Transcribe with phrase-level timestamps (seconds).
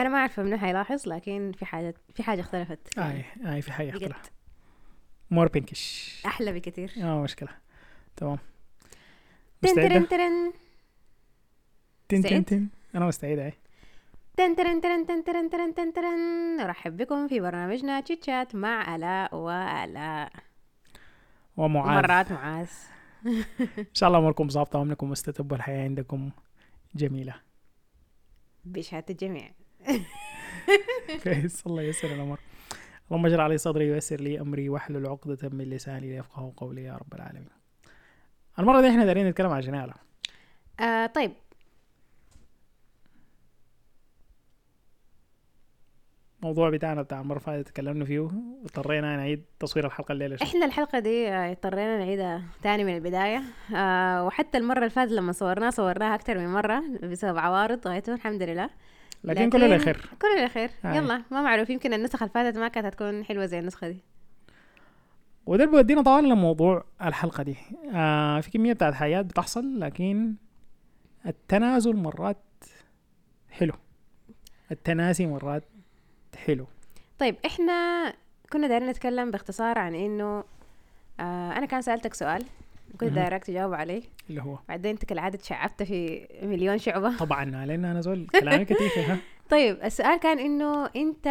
[0.00, 2.98] أنا ما عارفه منو حيلاحظ لكن في حاجة في حاجة اختلفت.
[2.98, 4.30] اي اي في حاجة اختلاف
[5.30, 6.92] مور بينكش أحلى بكثير.
[7.02, 7.48] آه مشكلة.
[8.16, 8.38] تمام.
[9.62, 10.52] تن ترن تن.
[12.08, 12.68] تن مستعد؟ تن.
[12.94, 13.52] أنا مستعد أي.
[14.36, 18.96] تن ترن ترن تن ترن ترن تن ترن نرحب بكم في برنامجنا تشيت شات مع
[18.96, 20.32] آلاء وآلاء
[21.56, 22.02] ومعاذ.
[22.02, 22.70] مرات معاذ.
[23.78, 26.30] إن شاء الله أموركم ظابطة وأمنكم مستتب والحياة عندكم
[26.94, 27.34] جميلة.
[28.64, 29.50] بشهادة الجميع.
[31.24, 32.38] كويس الله ييسر الأمر.
[33.10, 37.14] اللهم اجعل علي صدري ويسر لي أمري واحلل عقدة من لساني ليفقهوا قولي يا رب
[37.14, 37.48] العالمين.
[38.58, 39.94] المرة دي إحنا دايرين نتكلم عن جنالة.
[40.80, 41.32] آه طيب.
[46.42, 50.48] الموضوع بتاعنا بتاع المرة اللي تكلمنا فيه واضطرينا نعيد تصوير الحلقة الليلة شوي.
[50.48, 53.42] إحنا الحلقة دي آه، اضطرينا نعيدها تاني من البداية.
[53.76, 58.42] آه وحتى المرة اللي فاتت لما صورناها صورناها أكتر من مرة بسبب عوارض غايته الحمد
[58.42, 58.70] لله.
[59.24, 60.10] لكن كل الخير.
[60.22, 60.70] كل الخير.
[60.82, 60.96] هاي.
[60.96, 63.98] يلا ما معروف يمكن النسخة اللي فاتت ما كانت هتكون حلوة زي النسخة دي.
[65.46, 67.56] وده اللي بيودينا طبعا لموضوع الحلقة دي.
[67.94, 70.34] آه في كمية بتاعت حاجات بتحصل لكن
[71.26, 72.42] التنازل مرات
[73.50, 73.72] حلو.
[74.70, 75.64] التناسي مرات
[76.36, 76.66] حلو.
[77.18, 78.12] طيب إحنا
[78.52, 80.44] كنا دايرين نتكلم باختصار عن إنه
[81.20, 82.44] آه أنا كان سألتك سؤال.
[82.92, 83.14] كنت مهم.
[83.14, 84.02] دايرك تجاوب عليه.
[84.30, 87.16] اللي هو؟ بعدين انت كالعادة شعبت في مليون شعبة.
[87.24, 89.18] طبعا لأن أنا زول كلامي كتير ها؟
[89.50, 91.28] طيب السؤال كان إنه أنت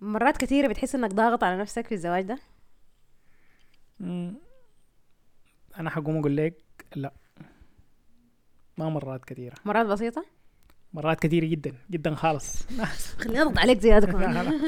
[0.00, 2.38] مرات كثيرة بتحس إنك ضاغط على نفسك في الزواج ده.
[5.80, 6.54] أنا حقوم أقول لك
[6.96, 7.12] لا.
[8.78, 10.24] ما مرات كثيره مرات بسيطة؟
[10.96, 12.66] مرات كثيرة جدا جدا خالص.
[13.20, 14.60] خليني أضغط عليك زيادة كمان.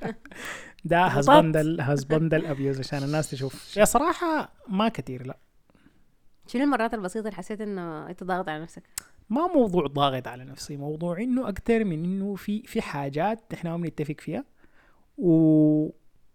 [0.84, 1.06] ده.
[1.06, 3.76] هزبندل هزبندل ابيوز عشان الناس تشوف.
[3.76, 5.38] يا صراحة ما كثير لا.
[6.46, 8.82] شنو المرات البسيطة اللي حسيت إنه أنت ضاغط على نفسك؟
[9.30, 13.76] ما موضوع ضاغط على نفسي موضوع إنه أكتر من إنه في في حاجات إحنا ما
[13.76, 14.44] بنتفق فيها
[15.18, 15.30] و...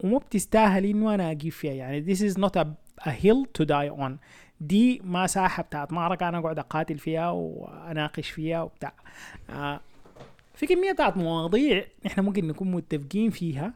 [0.03, 1.73] وما بتستاهل إنه أنا أجيب فيها.
[1.73, 2.65] يعني this is not a,
[3.05, 4.11] a hill to die on.
[4.61, 8.93] دي ما ساحة بتاعت معركه أنا اقعد أقاتل فيها وأناقش فيها وبتاع.
[9.49, 9.79] آه
[10.55, 13.73] في كمية بتاعت مواضيع إحنا ممكن نكون متفقين فيها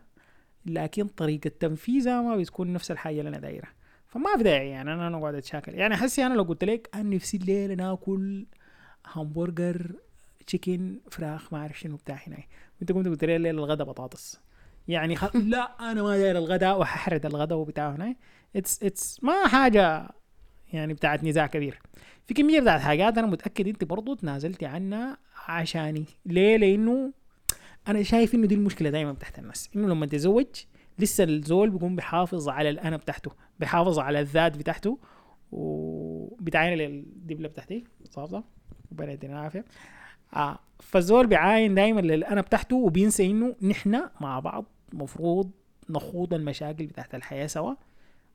[0.66, 3.74] لكن طريقة تنفيذها ما بتكون نفس الحاجة اللي أنا دايرها.
[4.08, 5.74] فما في داعي يعني أنا اقعد أتشاكل.
[5.74, 8.46] يعني حسي أنا لو قلت لك أنا نفسي الليلة ناكل
[9.08, 9.92] همبرجر
[10.48, 12.38] chicken فراخ ما أعرف شنو بتاع هنا
[12.80, 14.40] وأنت قمت قلت لي الليلة الغدا بطاطس.
[14.88, 15.36] يعني خ...
[15.54, 18.16] لا أنا ما داير الغدا وححرد الغدا وبتاع هنا
[18.56, 20.10] it's it's ما حاجة
[20.74, 21.82] يعني بتاعت نزاع كبير.
[22.26, 26.06] في كمية بتاعت حاجات أنا متأكد أنت برضو تنازلتي عنها عشاني.
[26.26, 27.14] ليه؟ لأنه
[27.88, 29.70] أنا شايف إنه دي المشكلة دايما بتاعت الناس.
[29.76, 30.46] إنه لما تزوج
[31.00, 35.00] لسه الزول بيكون بيحافظ على الأنا بتاعته بيحافظ على الذات بتاعته
[35.52, 38.44] وبتعاين للدبله بتاعتي صافصه
[38.92, 39.66] ربنا يدينا العافية.
[40.36, 45.52] آه فالزول بيعاين دايما للأنا بتاعته وبينسى إنه نحن مع بعض مفروض
[45.90, 47.74] نخوض المشاكل بتاعت الحياة سوا.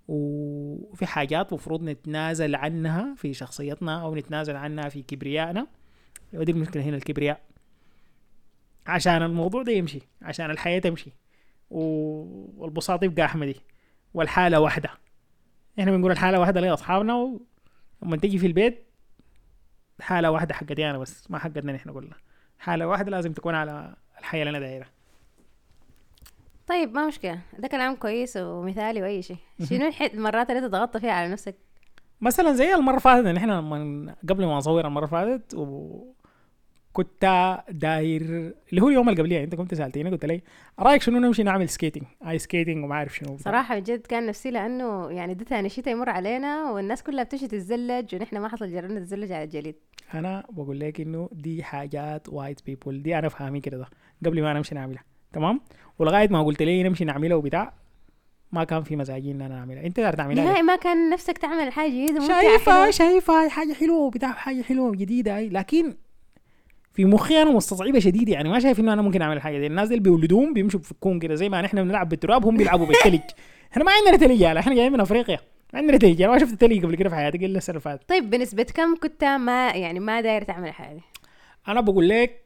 [0.09, 5.67] وفي حاجات مفروض نتنازل عنها في شخصيتنا أو نتنازل عنها في كبريائنا.
[6.35, 7.41] ودي المشكلة هنا الكبرياء.
[8.87, 11.13] عشان الموضوع ده يمشي عشان الحياة تمشي.
[11.71, 13.61] والبساط يبقى أحمدي.
[14.15, 14.91] والحالة واحدة.
[15.81, 17.15] إحنا بنقول الحالة واحدة لاصحابنا
[18.03, 18.85] ولما تيجي في البيت
[20.01, 22.17] حالة واحدة حقتي أنا بس ما حقتنا نحن كلنا.
[22.59, 24.94] حالة واحدة لازم تكون على الحياة اللي أنا دايرها.
[26.67, 27.39] طيب ما مشكلة.
[27.59, 29.37] ده كلام كويس ومثالي وأي شيء.
[29.69, 31.55] شنو المرات اللي أنت ضغطت فيها على نفسك؟
[32.21, 37.63] مثلا زي المرة اللي فاتت ان إحنا لما قبل ما اصور المرة اللي فاتت وكنت
[37.71, 38.23] داير
[38.71, 40.43] اللي هو اليوم اللي قبليه أنت كنت سألتيني قلت لي
[40.79, 43.37] رأيك شنو نمشي نعمل skating ice skating وما أعرف شنو.
[43.37, 48.15] صراحة بجد كان نفسي لأنه يعني ده تاني شتاء يمر علينا والناس كلها بتمشي تتزلج
[48.15, 49.75] ونحن ما حصل جربنا نتزلج على الجليد.
[50.15, 53.79] أنا بقول لك إنه دي حاجات وايت بيبول دي أنا فاهمين كده
[54.21, 55.05] ده قبل ما نمشي نعملها.
[55.35, 55.61] تمام؟
[55.99, 57.73] ولغاية ما قلت لي نمشي نعملها وبتاع
[58.53, 61.73] ما كان في مزاجي إن أنا اعملها أنت تقدر تعملها نهائي؟ ما كان نفسك تعمل
[61.73, 62.91] حاجة جديدة ممتعة شايفه حلوة.
[62.91, 65.49] شايفه هاي حاجة حلوة وبتاع حاجة حلوة جديدة هاي.
[65.49, 65.95] لكن
[66.93, 69.67] في مخي أنا مستصعبه شديد يعني ما شايف إنه أنا ممكن أعمل الحاجة دي.
[69.67, 73.21] الناس اللي بيولدوهم بيمشوا بفكون كده زي ما نحن بنلعب بالتراب هم بيلعبوا بالثلج
[73.73, 75.39] إحنا ما عندنا ثلج يالا إحنا جايين من أفريقيا.
[75.73, 78.63] ما عندنا ثلج أنا ما شفت ثلج قبل كده في حياتي الا السنة طيب بنسبة
[78.63, 81.03] كم كنت ما يعني ما داير تعمل دي
[81.69, 82.44] أنا بقول لك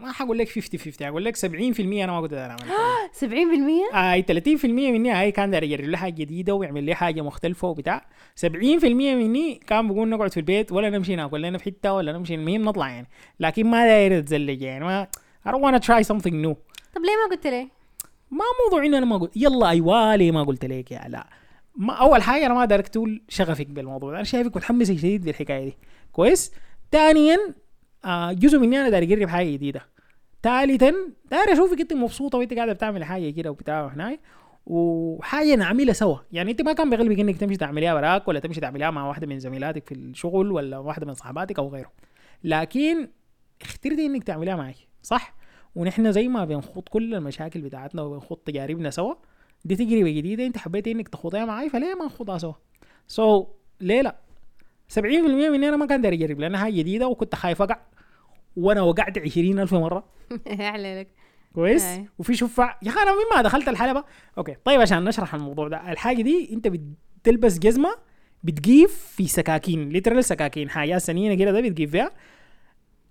[0.00, 1.44] ما حقول لك 50 50 أقول لك 70%
[1.80, 3.10] أنا ما كنت داير اعمل الحاجة دي.
[3.12, 4.22] سبعين بالمية اي
[4.60, 8.06] 30% مني هاي كان داير يجرب لي حاجة جديدة ويعمل لي حاجة مختلفة وبتاع.
[8.46, 8.46] 70%
[8.84, 12.62] مني كان بقول نقعد في البيت ولا نمشي ناكل لنا في حتة ولا نمشي المهم
[12.64, 13.06] نطلع يعني.
[13.40, 15.06] لكن ما داير أتزلج يعني ما
[15.46, 16.54] I don't wanna try something new.
[16.94, 17.68] طب ليه ما قلت لي
[18.30, 21.26] ما موضوع ان أنا ما قلت يلا أيوه ليه ما قلت لك يا لا.
[21.76, 25.76] ما أول حاجة أنا ما دارك تقول شغفك بالموضوع أنا شايفك متحمسه شديد بالحكايه دي.
[26.12, 26.52] كويس؟
[26.92, 27.38] ثانيا
[28.04, 29.82] آه جزء مني أنا داير اجرب حاجة جديدة.
[30.42, 30.94] ثالثا
[31.30, 34.20] داير أشوفك أنت مبسوطة وأنت قاعدة بتعمل حاجة كده وبتاع هناك
[34.66, 36.16] وحاجة نعملها سوا.
[36.32, 39.38] يعني أنت ما كان بغلبك إنك تمشي تعمليها وراك ولا تمشي تعمليها مع واحدة من
[39.38, 41.92] زميلاتك في الشغل ولا واحدة من صحباتك أو غيره.
[42.44, 43.08] لكن
[43.62, 45.34] اخترتي إنك تعمليها معي صح؟
[45.74, 49.14] ونحن زي ما بنخوض كل المشاكل بتاعتنا وبنخوض تجاربنا سوا.
[49.64, 52.52] دي تجربة جديدة أنت حبيتي إنك تخوضيها معي فليه ما نخوضها سوا؟
[53.06, 53.46] so so,
[53.80, 54.16] ليه لا؟
[54.94, 57.78] 70% مني أنا ما كان داير اجرب لأنها حاجة جديدة وكنت خايف أقع.
[58.56, 60.04] وأنا وقعت 20000 مرة.
[60.76, 61.08] لك
[61.54, 62.00] كويس.
[62.18, 64.04] وفي شفع يا أخي أنا من ما دخلت الحلبة.
[64.38, 65.92] okay طيب عشان نشرح الموضوع ده.
[65.92, 67.94] الحاجة دي أنت بتلبس جزمة
[68.42, 70.70] بتجيف في سكاكين literal سكاكين.
[70.70, 72.10] حاجات سنينة كده ده بتجيف فيها.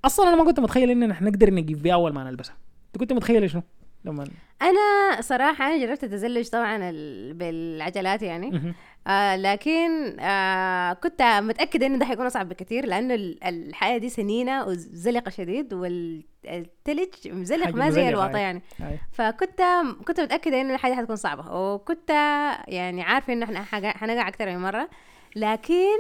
[0.06, 2.56] أصلا أنا ما كنت متخيل اننا إحنا نقدر نجيب فيها أول ما نلبسها.
[2.88, 3.64] أنت كنت متخيل شنو؟
[4.08, 4.28] لما
[4.62, 8.74] أنا صراحة أنا جربت التزلج طبعا ال- بالعجلات يعني.
[9.08, 14.66] آه لكن آه كنت متأكدة انه ده حيكون أصعب بكثير لأنه ال- الحياة دي سنينة
[14.66, 18.42] وزلقة شديد والتلج مزلق ما زي الواطه أي.
[18.42, 19.00] يعني أي.
[19.12, 19.62] فكنت
[20.08, 22.10] كنت متأكدة انه الحاجة حتكون صعبة وكنت
[22.68, 23.62] يعني عارفة انه إحنا
[23.92, 24.90] حنقع أكثر من مرة
[25.36, 25.98] لكن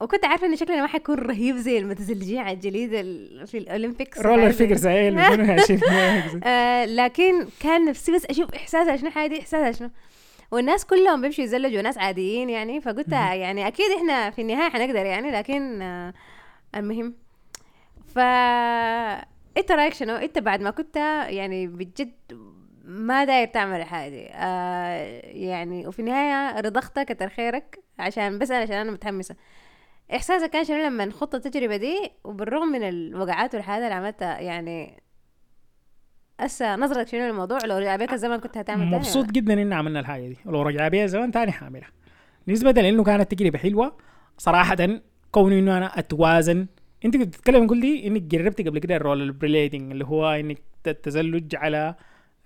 [0.00, 4.20] وكنت عارفة انه شكلنا ما حيكون رهيب زي المتزلجين على الجليد ال- في ال Olympics
[4.20, 4.86] roller figures.
[6.44, 9.90] آه لكن كان نفسي بس أشوف إحساسها شنو دي إحساسها شنو.
[10.50, 12.80] والناس كلهم بيمشوا يتزلجوا ناس عاديين يعني.
[12.80, 16.14] فقلت يعني أكيد إحنا في النهاية حنقدر يعني لكن آه
[16.74, 17.14] المهم.
[18.14, 18.18] ف
[19.58, 20.96] أنت رأيك شنو؟ أنت بعد ما كنت
[21.28, 22.12] يعني بجد
[22.84, 28.52] ما داير تعمل الحاجة دي آه يعني وفي النهاية رضختك كتر خيرك عشان بس أنا-
[28.54, 29.36] عشان أنا متحمسة.
[30.14, 35.02] احساسك كان شنو لما خضت التجربة دي وبالرغم من الوقعات والحاجات اللي عملتها يعني
[36.40, 40.00] هسه نظرتك شنو للموضوع؟ لو رجع بيك الزمن كنت هتعمل تاني مبسوط؟ جدا ان عملنا
[40.00, 40.36] الحاجة دي.
[40.44, 41.88] ولو رجع بيها زمان تاني حاعملها
[42.48, 43.96] نسبة لإنه كانت تجربة حلوة
[44.38, 44.76] صراحة
[45.32, 46.66] كون إنه أنا أتوازن.
[47.04, 51.56] أنت كنت بتتكلم قلتي إنك جربتي قبل كده ال roller blading اللي هو إنك التزلج
[51.56, 51.94] على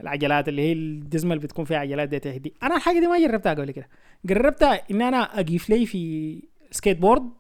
[0.01, 2.55] العجلات اللي هي الجزمة اللي بتكون فيها عجلات دي تهدي.
[2.62, 3.89] أنا الحاجة دي ما جربتها قبل كده.
[4.25, 7.31] جربتها إن أنا أقيف لي في سكيت بورد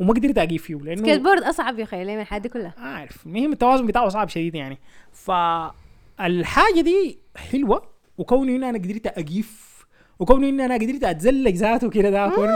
[0.00, 3.26] وما قدرت اقيف فيه لأنه سكيت بورد أصعب يا خيالي من الحاجات دي كلها عارف
[3.26, 4.78] المهم التوازن بتاعه صعب شديد يعني.
[5.12, 7.82] فالحاجة دي حلوة
[8.18, 9.70] وكوني إن أنا قدرت اقيف
[10.18, 12.50] وكوني إن أنا قدرت اتزلق ذاته كده ده أنا فخورة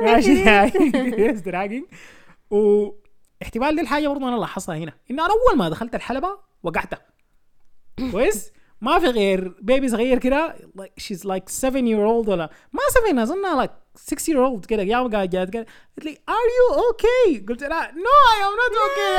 [0.00, 1.44] بيك.
[1.44, 1.84] دراجنج
[2.50, 6.94] واحتمال دي الحاجة برضه أنا لاحظتها هنا انه أنا أول ما دخلت الحلبة وقعت.
[8.12, 10.56] كويس؟ ما في غير بيبي صغير كده
[11.00, 12.80] she's like 7 year old ولا ما
[13.12, 15.66] 7 اظنها like 6 year old كده قام قاعد كده
[15.98, 17.48] قالت لي are you okay?
[17.48, 19.18] قلت لها I am not okay.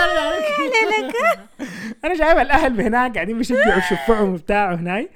[0.76, 1.14] يعني
[2.06, 5.10] أنا شايف الأهل هناك قاعدين بيشجعوا يشفعوا وبتاع هناك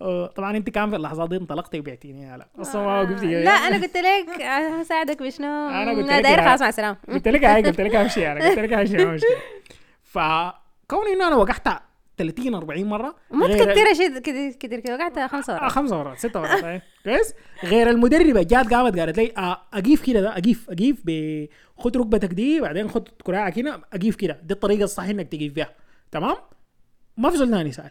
[0.00, 2.46] آه، طبعا أنت كان في اللحظات دي انطلقتي وبعتيني لا.
[2.60, 3.26] أصلا ما وقفتي.
[3.44, 4.42] لا أنا قلت لك
[4.80, 6.96] هساعدك بشنو أنا قلت لك داير يا- خلاص مع السلامة.
[7.08, 9.18] قلت لك هاي قلت لك امشي أنا قلت لك مشكله
[10.02, 11.68] فكوني إنه أنا وقعت
[12.18, 16.18] 30 40 مرة ما تكتر شيء كده كده كده وقعت خمسة آه، ورا خمس مرات
[16.18, 16.82] ست مرات أي.
[17.04, 17.34] كويس؟
[17.64, 21.46] غير المدربة جات قامت قالت لي آه، أقيف كده ده أقيف ب
[21.78, 24.40] خد ركبتك دي بعدين خد كراعك هنا أقيف كده.
[24.42, 25.70] دي الطريقة الصح إنك تقيف بيها
[26.12, 26.36] تمام؟
[27.16, 27.90] ما في زول ثاني سال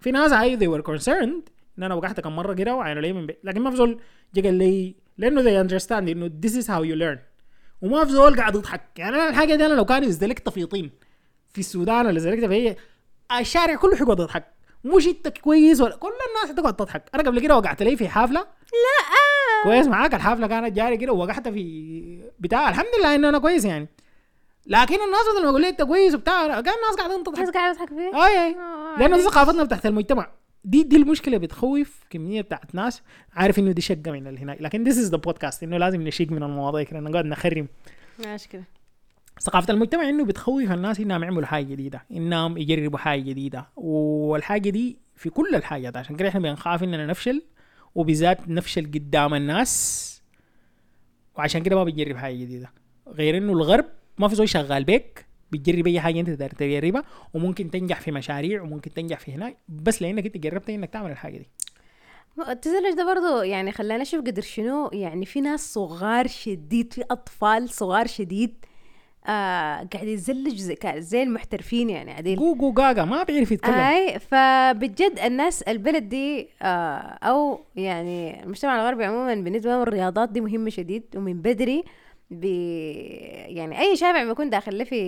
[0.00, 3.26] في ناس هاي they were concerned إن أنا وقعت كم مرة كده وعينوا لي من
[3.26, 4.00] بيت لكن ما في زول
[4.34, 7.18] جا قال لي لأنه they understand إنه this is how you learn.
[7.82, 8.80] وما في زول قاعد يضحك.
[8.96, 10.90] يعني أنا الحاجة دي أنا لو كان زلكت في طين
[11.52, 12.76] في السودان ولا زلكت في
[13.38, 14.44] الشارع كله حيقعد يضحك
[14.84, 17.02] مش إنت كويس ولا كل الناس حتقعد تضحك.
[17.14, 19.62] أنا قبل كده وقعت لي في حفله لا.
[19.62, 22.68] كويس معاك الحفله كانت جاري كده ووقعت في بتاع.
[22.68, 23.88] الحمد لله انه أنا كويس يعني.
[24.66, 27.42] لكن الناس بدل ما أقول لي إنت كويس وبتاع كان الناس قاعدين تضحك.
[27.42, 28.56] بس قاعد اضحك فيه أي أي.
[28.98, 29.18] لأنه.
[29.18, 30.30] ثقافتنا بتاعت المجتمع.
[30.64, 33.02] دي دي المشكلة بتخوف كمية بتاعت ناس.
[33.36, 36.42] عارف إنه دي شقه من هناك لكن this is the podcast إنه لازم نشيك من
[36.42, 37.68] المواضيع كده نقعد نخرم.
[38.18, 38.64] ماشي كده.
[39.40, 43.68] ثقافة المجتمع إنه بتخوف الناس إنهم يعملوا حاجة جديدة إنهم يجربوا حاجة جديدة.
[43.76, 47.42] والحاجة دي في كل الحاجات عشان كده إحنا بنخاف إننا نفشل
[47.94, 50.06] وبالذات نفشل قدام الناس
[51.36, 52.72] وعشان كده ما بنجرب حاجة جديدة.
[53.08, 53.84] غير إنه الغرب
[54.18, 57.04] ما في زول شغال بيك بتجرب أي حاجة أنت تجربها
[57.34, 61.38] وممكن تنجح في مشاريع وممكن تنجح في هناك بس لأنك أنت جربت إنك تعمل الحاجة
[61.38, 61.48] دي.
[62.48, 67.70] التزلج ده برضو يعني خلانا نشوف قدر شنو يعني في ناس صغار شديد في أطفال
[67.70, 68.64] صغار شديد
[69.26, 73.74] آه قاعد يتزلج زي, زي المحترفين يعني عديل جوجو جاجا ما بيعرف يتكلم.
[73.74, 76.66] أي فبجد الناس البلد دي آه
[77.22, 81.84] أو يعني المجتمع الغربي عموما بالنسبة لهم الرياضات دي مهمة شديد ومن بدري
[82.30, 82.82] بي
[83.48, 85.00] يعني أي شاب بيكون داخل له في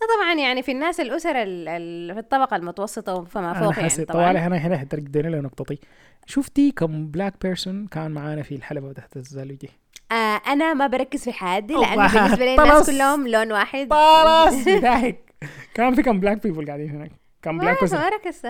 [0.00, 4.04] ده طبعا يعني في الناس الأسر ال- ال- في الطبقة المتوسطة فما أنا فوق يعني
[4.04, 4.24] طبعا.
[4.24, 5.78] طوالي هنا هنا ترقدني لنقطتي.
[6.26, 9.68] شفتي كم black person كان معانا في الحلبة بتاعت التزلج دي
[10.12, 11.94] آه أنا ما بركز في الله.
[11.94, 12.90] لأنه بالنسبة لي الناس.
[12.90, 13.92] كلهم لون واحد.
[13.92, 15.34] خلاص بضحك
[15.74, 17.10] كان في كم black people قاعدين هناك.
[17.42, 18.46] كم black ما ركزت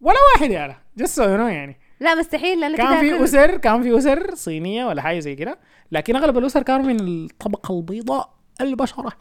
[0.00, 1.76] ولا واحد يا لا جس يعني.
[2.00, 5.58] لا مستحيل لأنه كان في اسر كان في اسر صينية ولا حاجة زي كده.
[5.92, 9.12] لكن أغلب الاسر كانوا من الطبقة البيضاء البشرة.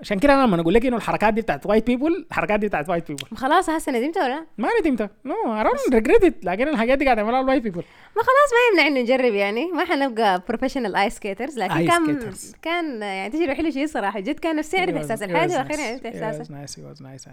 [0.00, 2.88] عشان كده أنا لما أقول لك إنه الحركات دي بتاعت white people الحركات دي بتاعت
[2.88, 7.04] white people خلاص هسه ندمت ولا؟ ما ندمت no I don't regret لكن الحاجات دي
[7.04, 7.84] قاعد يعملها ال white people
[8.16, 9.66] ما خلاص ما يمنع انه نجرب يعني.
[9.66, 12.56] ما حنبقى professional ice skaters لكن Ice كان skaters.
[12.62, 14.20] كان يعني تجربة حلوة شيء صراحة.
[14.20, 16.54] جد كان نفسي أعرف إحساس الحاجة وأخيرا عرفت إحساسه.
[16.54, 17.28] nice was nice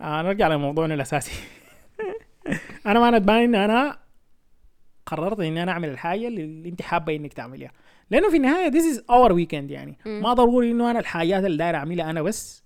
[0.00, 1.32] نرجع لموضوعنا الأساسي.
[2.86, 3.98] أنا ما ندمان إن أنا
[5.06, 7.72] قررت إني أنا أعمل الحاجة اللي أنت حابة إنك تعمليها.
[8.10, 9.98] لأنه في النهاية this is our weekend يعني.
[10.06, 12.62] ما ضروري إنه أنا الحاجات اللي داير أعملها أنا بس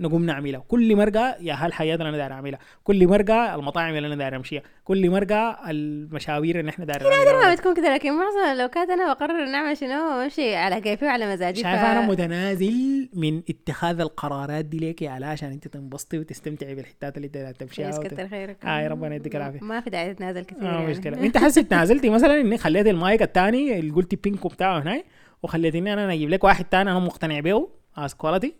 [0.00, 4.16] نقوم نعملها كل مرقة يا هالحاجات اللي أنا داير اعملها كل مرقة المطاعم اللي أنا
[4.16, 7.54] داير امشيها كل مرقة المشاوير اللي إحنا داير ما نعملها.
[7.54, 11.62] بتكون كده لكن معظم لو كانت أنا بقرر نعمل شنو؟ وامشي على كيفي وعلى مزاجي.
[11.62, 17.16] شايفه أنا متنازل من اتخاذ القرارات دي ليك يا علاء عشان أنت تنبسطي وتستمتعي بالحتات
[17.16, 19.60] اللي انت داير تمشيها وت- كتر خيرك آه، ربنا يديك العافية.
[19.62, 20.86] ما في داعي تتنازل كثير آه يعني.
[20.86, 21.20] مشكلة.
[21.26, 25.02] أنت حاسس تنازلتي مثلا إني خليت المايك الثاني اللي قلتي بينكو بتاعه هنا
[25.42, 28.54] وخليتني أنا أجيب لك واحد ثاني أنا مقتنع بيه as quality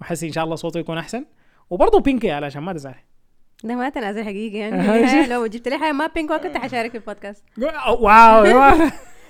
[0.00, 1.24] وحاسس إن شاء الله صوته يكون أحسن
[1.70, 3.04] وبرضه pinky علشان ما تزعلي
[3.64, 7.44] ده ما تنازل حقيقي يعني لو جبت لي حاجة ما pink كنت حشارك في البودكاست
[8.00, 8.78] wow.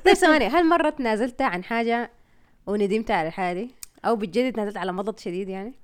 [0.05, 2.11] طيب ثواني هل مرة تنازلت عن حاجة
[2.67, 3.71] وندمت على الحاجة دي؟
[4.05, 5.75] أو بجد تنازلت على مضض شديد يعني؟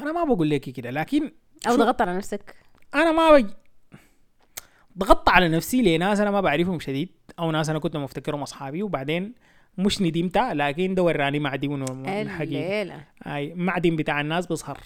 [0.00, 1.32] أنا ما بقول لك كده لكن
[1.64, 2.54] شو- ضغطت على نفسك؟
[2.94, 3.50] أنا ما بج...
[4.98, 9.34] ضغطت على نفسي لناس أنا ما بعرفهم شديد أو ناس أنا كنت مفتكرهم أصحابي وبعدين
[9.78, 13.04] مش ندمت لكن ده وراني معدن الحقيقة الليلة.
[13.26, 14.78] أي معدن بتاع الناس بيظهر.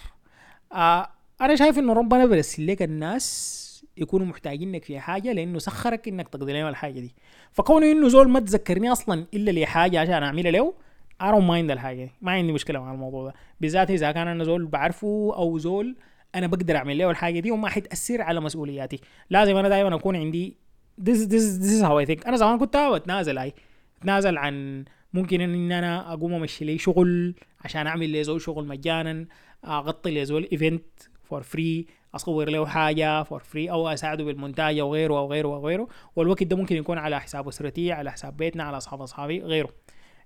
[0.73, 1.07] آه
[1.41, 6.53] أنا شايف إنه ربنا برسل لك الناس يكونوا محتاجينك في حاجة لأنه سخرك إنك تقضي
[6.53, 7.15] لهم الحاجة دي.
[7.51, 10.73] فكونه إنه زول ما تذكرني أصلا إلا لحاجه عشان أعملها له
[11.21, 12.11] I don't mind الحاجة دي.
[12.21, 13.33] ما عندي مشكلة مع الموضوع ده.
[13.61, 15.95] بالذات إذا كان أنا زول بعرفه أو زول
[16.35, 18.99] أنا بقدر أعمل له الحاجة دي وما حتأثر على مسؤولياتي.
[19.29, 20.55] لازم أنا دائما أكون عندي
[21.01, 22.27] this this this is how I think.
[22.27, 23.53] أنا زمان كنت بتنازل أي.
[24.01, 29.25] اتنازل عن ممكن إن أنا أقوم أمشي لي شغل عشان أعمل لي زول شغل مجانا
[29.65, 30.85] أغطي لي زول event
[31.23, 31.85] for free
[32.15, 35.87] أصور له حاجة for free أو أساعده بالمونتاج أو غيره أو غيره أو غيره.
[36.15, 39.69] والوقت ده ممكن يكون على حساب أسرتي على حساب بيتنا على اصحاب أصحابي غيره.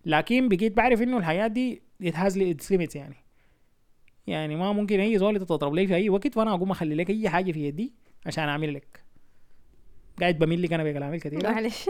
[0.06, 3.16] لكن بقيت بعرف إنه الحياة دي has its limits يعني.
[4.28, 7.30] يعني ما ممكن أي زول تضرب لي في أي وقت وأنا أقوم أخلي لك أي
[7.30, 7.94] حاجة في يدي
[8.26, 9.04] عشان أعمل لك.
[10.22, 11.86] قاعد بميل لك أنا بكلامي كثير معلش.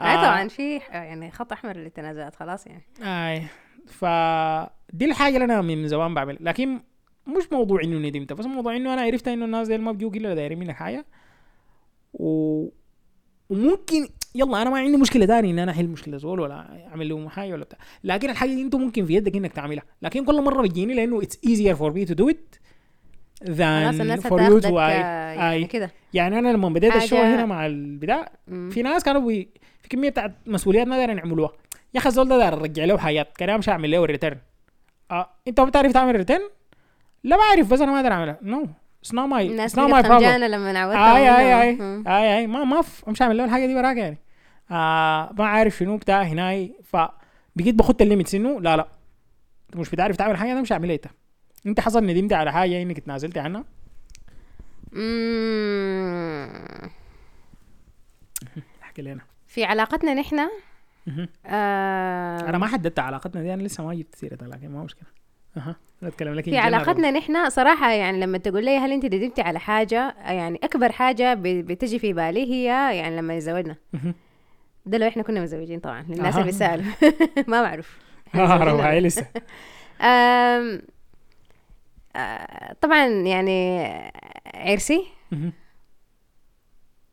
[0.00, 0.16] آه.
[0.16, 2.82] طبعا في يعني خط أحمر للتنازلات خلاص يعني.
[3.02, 3.42] آي.
[3.86, 4.04] ف
[4.92, 6.80] دي الحاجة اللي أنا من زمان بعمل لكن
[7.26, 10.34] مش موضوع إنه ندمت بس موضوع إنه أنا عرفت إنه الناس دي ما بيجوا الا
[10.34, 11.06] دايرين منك حاجة.
[12.14, 12.68] و...
[13.50, 17.28] وممكن يلا أنا ما عندي مشكلة تاني إن أنا أحل مشكلة زول ولا أعمل لهم
[17.28, 17.78] حاجة ولا بتاع.
[18.04, 19.84] لكن الحاجة دي انت ممكن في يدك إنك تعملها.
[20.02, 21.36] لكن كل مرة بتجيني لأنه it's
[21.78, 22.65] for me to do it خلاص
[23.44, 25.90] than for you to آه، I, يعني I كده.
[26.14, 28.28] يعني أنا لما بديت الشغل هنا مع البتاع.
[28.70, 29.48] في ناس كانوا بي...
[29.82, 31.52] في كمية بتاعت مسؤوليات ما دايرين يعملوها.
[31.94, 34.36] يا أخي الزول ده داير ارجع له حاجات كان امشي اعمل له ال return
[35.10, 35.30] آه.
[35.48, 36.48] أنت ما بتعرف تعمل return
[37.24, 38.38] لا بعرف بس أنا ما أقدر أعملها.
[38.42, 38.66] no
[39.02, 41.78] it's not my it's not my problem لما نعودت آي آي آي.
[42.06, 42.46] آي آي.
[42.46, 44.18] ما ما ف- امشي اعمل له الحاجة دي وراك يعني.
[44.70, 46.72] آه ما عارف شنو بتاع هناي.
[46.84, 48.88] فبقيت بخط الليميتس إنه لا لا.
[49.66, 51.04] انت مش بتعرف تعمل حاجة امشي اعملها انت
[51.66, 53.64] انت حصل ندمت على حاجة انك تنازلت عنها؟
[54.92, 56.50] مم.
[58.82, 59.20] احكي لنا.
[59.46, 60.38] في علاقتنا نحن.
[61.46, 65.08] آه أنا ما حددت علاقتنا دي أنا لسه ما جبت سيرتها لكن ما مشكلة.
[65.56, 65.76] أها.
[66.02, 70.14] اتكلم لك في علاقتنا نحن صراحة يعني لما تقول لي هل انت ندمتي على حاجة
[70.18, 72.64] يعني أكبر حاجة ب- بتجي في بالي هي
[72.98, 73.76] يعني لما تزوجنا.
[74.86, 76.34] ده لو إحنا كنا متزوجين طبعا للناس.
[76.34, 76.84] اللي بيسألوا
[77.48, 77.98] ما بعرف.
[78.34, 79.26] آه روعي ولا لسه.
[80.02, 80.80] آه،
[82.80, 83.82] طبعا يعني
[84.54, 85.04] عرسي.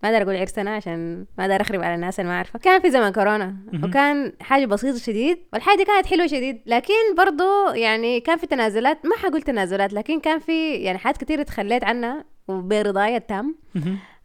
[0.03, 2.91] ما أقدر أقول عرسنا عشان ما أقدر أخرب على الناس اللي ما عارفه كان في
[2.91, 3.55] زمن كورونا.
[3.83, 9.05] وكان حاجة بسيطة شديد والحاجة دي كانت حلوة شديد لكن برضو يعني كان في تنازلات
[9.05, 13.55] ما حقول تنازلات لكن كان في يعني حاجات كتير تخليت عنها وبرضايا التام.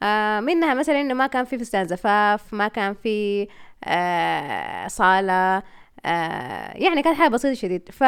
[0.02, 3.48] آه منها مثلا إنه ما كان في فستان زفاف ما كان في
[3.84, 5.62] آه صالة
[6.04, 8.02] آه يعني كانت حاجة بسيطة شديد ف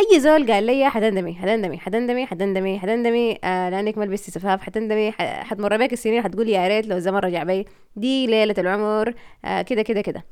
[0.00, 5.12] أي زول قال لي حتندمي حتندمي حتندمي حتندمي حتندمي آه لانك ما لبستي زفاف حتندمي
[5.18, 7.64] حتمر بك السنين حتقولي يا ريت لو الزمن رجع بي.
[7.96, 10.24] دي ليلة العمر آه كده كده كده.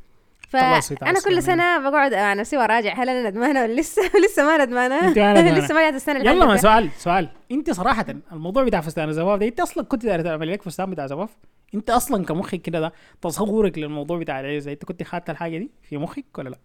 [0.49, 5.11] فانا كل سنة بقعد مع نفسي وراجع هل أنا ندمانة ولا لسه؟ لسه ما ندمانة.
[5.59, 6.57] لسه ما جات السنة اللي يلا ما.
[6.57, 7.29] سؤال سؤال.
[7.51, 11.31] أنت صراحة الموضوع بتاع فستان الزفاف ده أنت أصلا كنت تعمل لك فستان بتاع زفاف؟
[11.75, 12.93] أنت أصلا كمخك كده ده
[13.23, 16.59] تصورك للموضوع بتاع العريس ده أنت كنت خدت الحاجة دي في مخك ولا لأ؟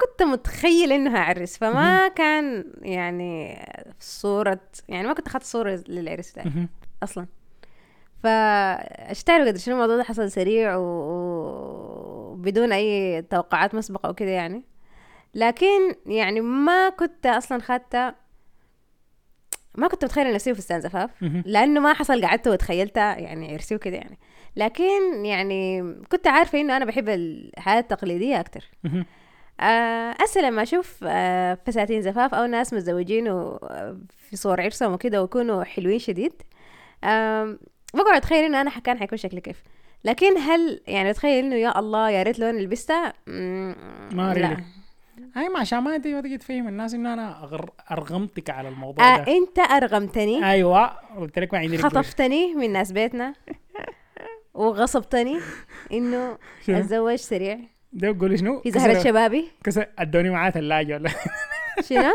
[0.00, 3.58] كنت متخيل انه هعرس فما كان يعني
[4.00, 6.42] صورة يعني ما كنت أخذت صورة للعرس ده.
[7.02, 7.26] أصلا.
[8.22, 14.62] فاشتغلوا قد شنو الموضوع ده حصل سريع وبدون أي توقعات مسبقة وكده يعني.
[15.34, 18.14] لكن يعني ما كنت أصلا خدت
[19.74, 21.10] ما كنت متخيلة نفسي في فستان زفاف.
[21.44, 24.18] لأنه ما حصل قعدت وتخيلت يعني عرسي وكده يعني.
[24.56, 28.64] لكن يعني كنت عارفة إنه أنا بحب الحياة التقليدية أكتر.
[29.60, 35.64] آه، هسه لما أشوف آه، فساتين زفاف أو ناس متزوجين وفي صور عرسهم وكده ويكونوا
[35.64, 36.42] حلوين شديد.
[37.94, 39.62] بقعد أتخيل إنه أنا كان حيكون شكلي كيف.
[40.04, 44.56] لكن هل يعني اتخيل إنه يا الله يا ريت لون لبستها ما لا.
[44.56, 44.60] really.
[45.38, 47.70] اي ما عشان ما انت ما تجي تفهم الناس إنه أنا أغر...
[47.90, 49.32] أرغمتك على الموضوع آه ده.
[49.32, 50.50] أنت أرغمتني.
[50.50, 50.86] أيوه
[51.18, 51.78] قلت لك ما عندي.
[51.78, 53.34] خطفتني من ناس بيتنا
[54.54, 55.40] وغصبتني
[55.92, 56.38] إنه؟
[56.68, 57.58] أتزوج سريع.
[57.92, 61.10] ده يقول شنو؟ في زهرة شبابي كسر ادوني معاه ثلاجه ولا
[61.88, 62.12] شنو؟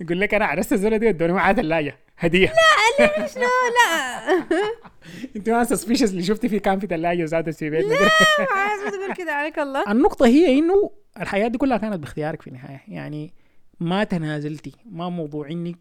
[0.00, 2.52] يقول لك أنا عرست الزول دي ادوني معاه ثلاجه هديه
[2.98, 4.44] لا شنو لا
[5.36, 7.90] انت ما سسبيشس اللي شفتي فيه كان في ثلاجه وزادت في بيتنا
[8.54, 10.90] ما عايز تقول كده عليك الله النقطة هي انه
[11.20, 13.32] الحياة دي كلها كانت باختيارك في النهاية يعني
[13.80, 15.78] ما تنازلتي ما موضوع انك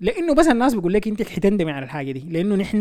[0.00, 2.78] لأنه بس الناس بيقول لك انت حتندمي على الحاجة دي لأنه نحن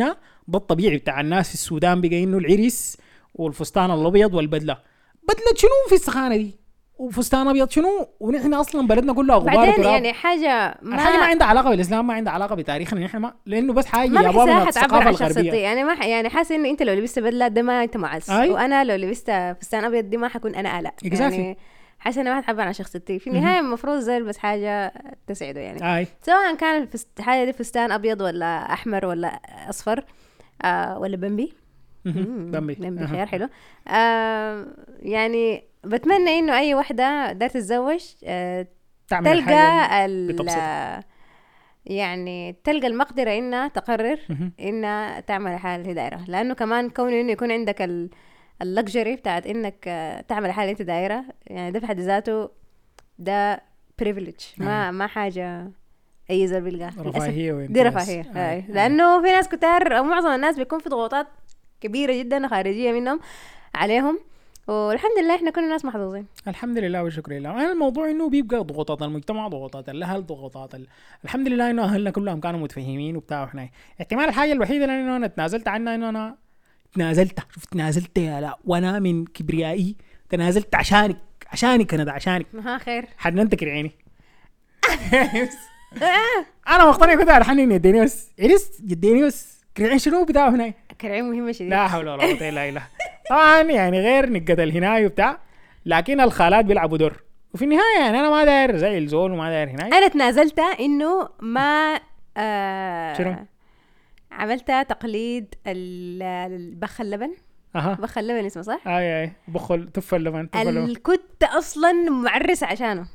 [0.48, 2.98] ده الطبيعي بتاع الناس في السودان بقى انه العرس
[3.36, 4.78] والفستان الابيض والبدلة
[5.24, 6.62] بدلة شنو في السخانة دي؟
[6.96, 11.48] وفستان أبيض شنو؟ ونحن أصلا بلدنا كلها غبار بعدين يعني حاجة ما الحاجة ما عندها
[11.48, 13.00] علاقة بالإسلام ما عندها علاقة بتاريخنا.
[13.00, 15.10] نحن ما لأنه بس حاجة ما يابا من شخصيتي.
[15.10, 15.54] الغربية.
[15.54, 16.06] يعني ما ح...
[16.06, 18.32] يعني حاسة إنه أنت لو لبست بدلة ده ما أنت معز.
[18.32, 18.50] أي.
[18.50, 21.20] وأنا لو لبست فستان أبيض دي ما حكون أنا الاء Exactly.
[21.22, 21.58] يعني
[22.00, 23.20] حاسة انها ما حتعبر عن شخصيتي.
[23.20, 24.94] في النهاية المفروض زي بس حاجة
[25.28, 25.98] تسعده يعني.
[25.98, 26.08] أي.
[26.26, 27.22] سواء كان الفست...
[27.22, 30.06] حاجة دي فستان أبيض ولا أحمر ولا أصفر
[30.64, 31.54] آه ولا بمبي
[32.06, 33.08] بمبي أها.
[33.08, 33.50] خيار حلو
[33.88, 34.68] آه
[35.00, 38.68] يعني بتمنى إنه أي وحدة دار تتزوج آه
[39.08, 41.04] تعمل تلقى ال.
[41.86, 44.20] يعني تلقى المقدرة إنها تقرر.
[44.60, 47.90] إنها تعمل الحالة اللي دايرة لأنه كمان كون إنه يكون عندك
[48.62, 52.50] ال luxury بتاعت إنك آه، تعمل اللي انت دايرة يعني ده في حد ذاته
[53.20, 53.64] ده
[54.00, 55.72] privilege ما ما حاجة
[56.30, 56.94] أي زول بيلقاها.
[56.98, 57.84] رفاهية دي.
[57.84, 58.32] رفاهية آي.
[58.36, 61.28] هاي لأنه في ناس كتار أو معظم الناس بيكون في ضغوطات
[61.82, 63.20] كبيرة جدا خارجية منهم
[63.76, 64.20] عليهم.
[64.68, 66.26] والحمد لله إحنا كنا ناس محظوظين.
[66.48, 67.52] الحمد لله والشكر لله.
[67.52, 70.88] أنا الموضوع إنه بيبقى ضغوطات المجتمع ضغوطات الأهل ضغوطات ال...
[71.24, 73.42] الحمد لله إنه أهلنا كلهم كانوا متفهمين وبتاع.
[73.42, 73.70] وإحنا
[74.02, 76.38] احتمال الحاجة الوحيدة اللي إنه أنا تنازلت عنها إنه أنا
[76.94, 77.40] تنازلت.
[77.54, 79.96] شوف تنازلت يا لا وأنا من كبريائي
[80.30, 81.18] تنازلت عشانك
[81.48, 82.46] عشانك أنا ده عشانك.
[82.64, 83.06] ها خير.
[83.18, 83.92] حننتك عيني.
[86.68, 91.52] أنا مقتنع كنت الحنين يديني بس عرست يديني بس كرعين شنو بتاعه هنا؟ كرعين مهمة
[91.52, 91.70] شديد.
[91.70, 92.84] لا حول ولا قوة إلا بالله.
[93.30, 95.38] طبعا يعني غير نقة الهناي وبتاع
[95.86, 97.24] لكن الخالات بيلعبوا دور.
[97.54, 102.00] وفي النهاية يعني أنا ما داير زي الزول وما داير هناي أنا تنازلت إنه ما
[102.38, 103.36] آه شنو؟
[104.32, 107.32] عملت تقليد ال- البخ اللبن.
[107.76, 107.94] أها.
[108.02, 109.32] بخ اللبن اسمه صح؟ آي آي.
[109.48, 110.86] بخل تف اللبن تف اللبن.
[110.86, 113.08] ال- كنت أصلا معرسة عشانه.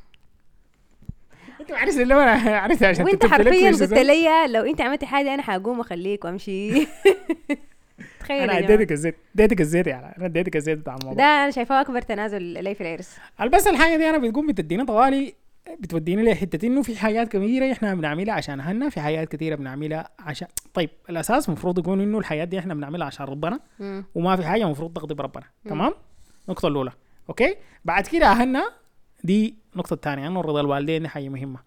[1.61, 3.92] انت عارف اللبن عارف عشان وأنت حرفيا قلت.
[3.92, 6.70] لي لو أنت عملتي حاجة أنا حقوم واخليك وأمشي.
[8.27, 8.59] تخيل أنا.
[8.59, 11.19] أديتك الزيت أديتك الزيت يعني أنا أديتك الزيت بتاع الموضوع.
[11.19, 13.17] ده أنا شايفاه أكبر تنازل لي في العرس.
[13.53, 15.35] بس الحاجة دي أنا بتقوم بتدينا طوالي
[15.81, 20.49] بتودينا لحتة إنه في حاجات كبيرة إحنا بنعملها عشان اهلنا في حاجات كثيره بنعملها عشان
[20.75, 23.61] طيب الأساس المفروض يكون إنه الحياة دي إحنا بنعملها عشان ربنا.
[24.15, 25.95] وما في حاجة المفروض تغضب ربنا تمام؟
[26.49, 26.93] النقطه الأولى.
[27.29, 28.73] أوكي؟ بعد كده اهلنا
[29.25, 31.59] دي النقطه الثانية إنه رضا الوالدين دي حاجة مهمة.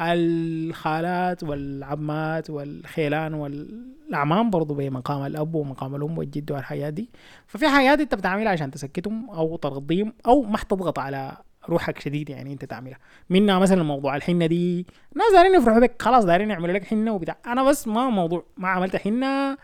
[0.00, 7.10] الخالات والعمات والخيلان والأعمام برضو بمقام الأب ومقام الأم والجد والحياة دي.
[7.46, 11.36] ففي حاجات انت بتعملها عشان تسكتهم أو ترضيهم أو ما تضغط على
[11.68, 12.98] روحك شديد يعني انت تعملها.
[13.30, 17.36] منها مثلا موضوع الحنة دي ناس دايرين يفرحوا بك خلاص دايرين يعملوا لك حنة وبتاع.
[17.46, 19.56] أنا بس ما موضوع ما عملت حنة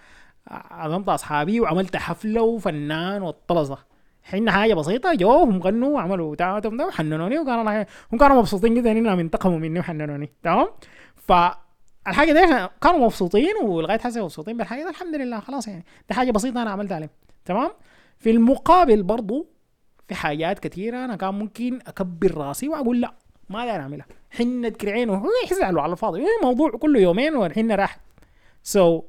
[0.70, 3.78] عزمت أصحابي وعملت حفلة وفنان والطلزه
[4.24, 8.74] حين حاجة بسيطة جو هم غنوا وعملوا بتاع ده وحننوني وكانوا الله- هم كانوا مبسوطين
[8.74, 10.68] جدا إنهم انتقموا مني وحننوني تمام؟
[11.16, 15.84] فالحاجه دي كانوا مبسوطين ولغاية هسه مبسوطين بالحاجة دي الحمد لله خلاص يعني.
[16.08, 17.10] دي حاجة بسيطة أنا عملتها عليهم
[17.44, 17.70] تمام؟
[18.18, 19.46] في المقابل برضو
[20.08, 23.14] في حاجات كثيره أنا كان ممكن أكبر رأسي وأقول لا
[23.50, 24.06] ما داير أعملها.
[24.30, 28.00] حنة كرعين وهو يحزعلوا على الفاضي إيه موضوع كله يومين والحنة راحت
[28.62, 29.02] سو so,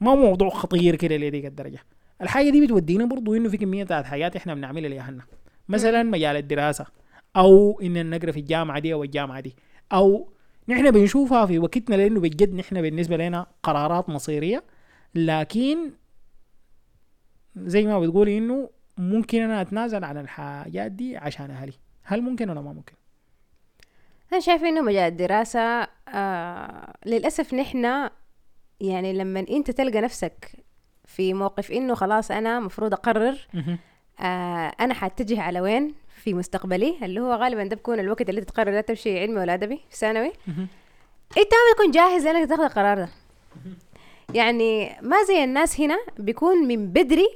[0.00, 1.78] ما موضوع خطير كده لديك الدرجة.
[2.22, 5.22] الحاجة دي بتودينا برضو إنه في كمية بتاعت حاجات إحنا بنعملها لاهلنا
[5.68, 6.86] مثلا مجال الدراسة
[7.36, 9.56] أو إن نقرأ في الجامعة دي أو الجامعة دي
[9.92, 10.32] أو
[10.68, 14.64] نحن بنشوفها في وقتنا لأنه بجد نحن بالنسبة لنا قرارات مصيرية.
[15.14, 15.90] لكن
[17.56, 21.72] زي ما بتقولي إنه ممكن أنا أتنازل عن الحاجات دي عشان أهلي.
[22.02, 22.94] هل ممكن ولا ما ممكن؟
[24.32, 28.10] أنا شايفة إنه مجال الدراسة آه للأسف نحن
[28.80, 30.64] يعني لما أنت تلقى نفسك
[31.16, 33.38] في موقف إنه خلاص أنا مفروض أقرر
[34.20, 38.70] آه أنا حاتجه على وين؟ في مستقبلي اللي هو غالبا ده بكون الوقت اللي تقرر
[38.70, 40.32] لا تمشي علمي ولا أدبي في ثانوي.
[41.38, 43.08] أنت ما بتكون جاهز لأنك تاخذ القرار ده.
[44.34, 47.28] يعني ما زي الناس هنا بيكون من بدري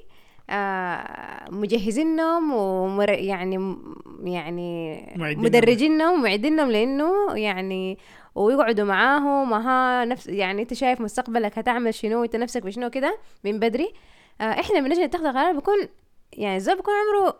[0.51, 3.77] آه مجهزينهم ومر يعني
[4.25, 5.09] يعني.
[5.19, 7.99] مدرجينهم ومعدينهم لأنه يعني
[8.35, 13.59] ويقعدوا معاهم وها نفس يعني أنت شايف مستقبلك هتعمل شنو انت نفسك بشنو كده من
[13.59, 13.93] بدري.
[14.41, 15.89] آه إحنا بنجي نتخذ قرار بيكون
[16.33, 17.37] يعني الزول بيكون عمره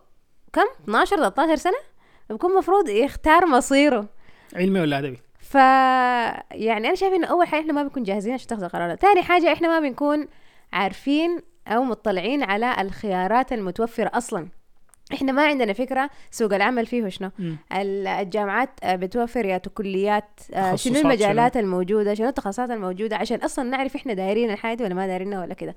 [0.53, 1.79] كم؟ 12 13 سنة؟
[2.31, 4.07] بيكون مفروض يختار مصيره.
[4.57, 8.47] علمي ولا أدبي؟ ف يعني أنا شايفه إنه أول حاجة إحنا ما بنكون جاهزين عشان
[8.47, 10.29] تاخذ قرارات ثاني حاجة إحنا ما بنكون
[10.73, 14.49] عارفين أو مطلعين على الخيارات المتوفرة أصلا.
[15.13, 17.31] إحنا ما عندنا فكرة سوق العمل فيه شنو.
[17.73, 23.97] الجامعات آه، بتوفر يا كليات آه، شنو المجالات الموجودة شنو التخصصات الموجودة عشان أصلا نعرف
[23.97, 25.75] إحنا دايرين الحاجة دي ولا ما دايرينها ولا كده.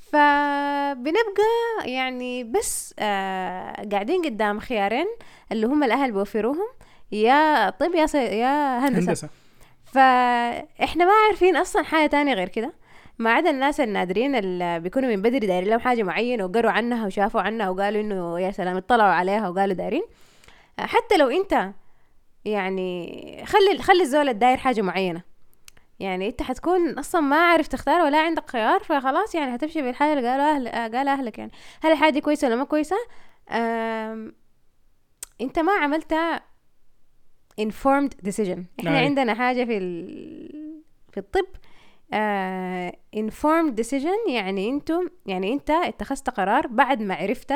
[0.00, 1.42] فبنبقى
[1.84, 5.06] يعني بس آه قاعدين قدام خيارين
[5.52, 6.68] اللي هم الأهل بيوفروهم.
[7.12, 8.06] يا طب يا.
[8.20, 8.98] يا هندسة.
[9.08, 9.28] هندسة.
[9.84, 12.72] فاحنا ما عارفين أصلا حاجة تانية غير كده.
[13.18, 17.40] ما عدا الناس النادرين اللي بيكونوا من بدري دايرين لهم حاجة معينة وقروا عنها وشافوا
[17.40, 20.02] عنها وقالوا إنه يا سلام اطلعوا عليها وقالوا دايرين.
[20.78, 21.70] حتى لو أنت
[22.44, 25.22] يعني خلي خلي الزول الداير حاجة معينة.
[26.00, 30.28] يعني أنت حتكون أصلا ما عارف تختار ولا عندك خيار فخلاص يعني هتمشي بالحاجة اللي
[30.28, 31.52] قالوا أهل قال أهلك يعني.
[31.82, 32.96] هل الحاجة دي كويسة ولا ما كويسة؟
[35.40, 36.14] أنت ما عملت
[37.60, 38.58] informed decision.
[38.78, 39.04] إحنا أي.
[39.04, 40.82] عندنا حاجة في ال...
[41.12, 41.46] في الطب
[42.12, 47.54] آه informed decision يعني أنتم يعني انت اتخذت قرار بعد ما عرفت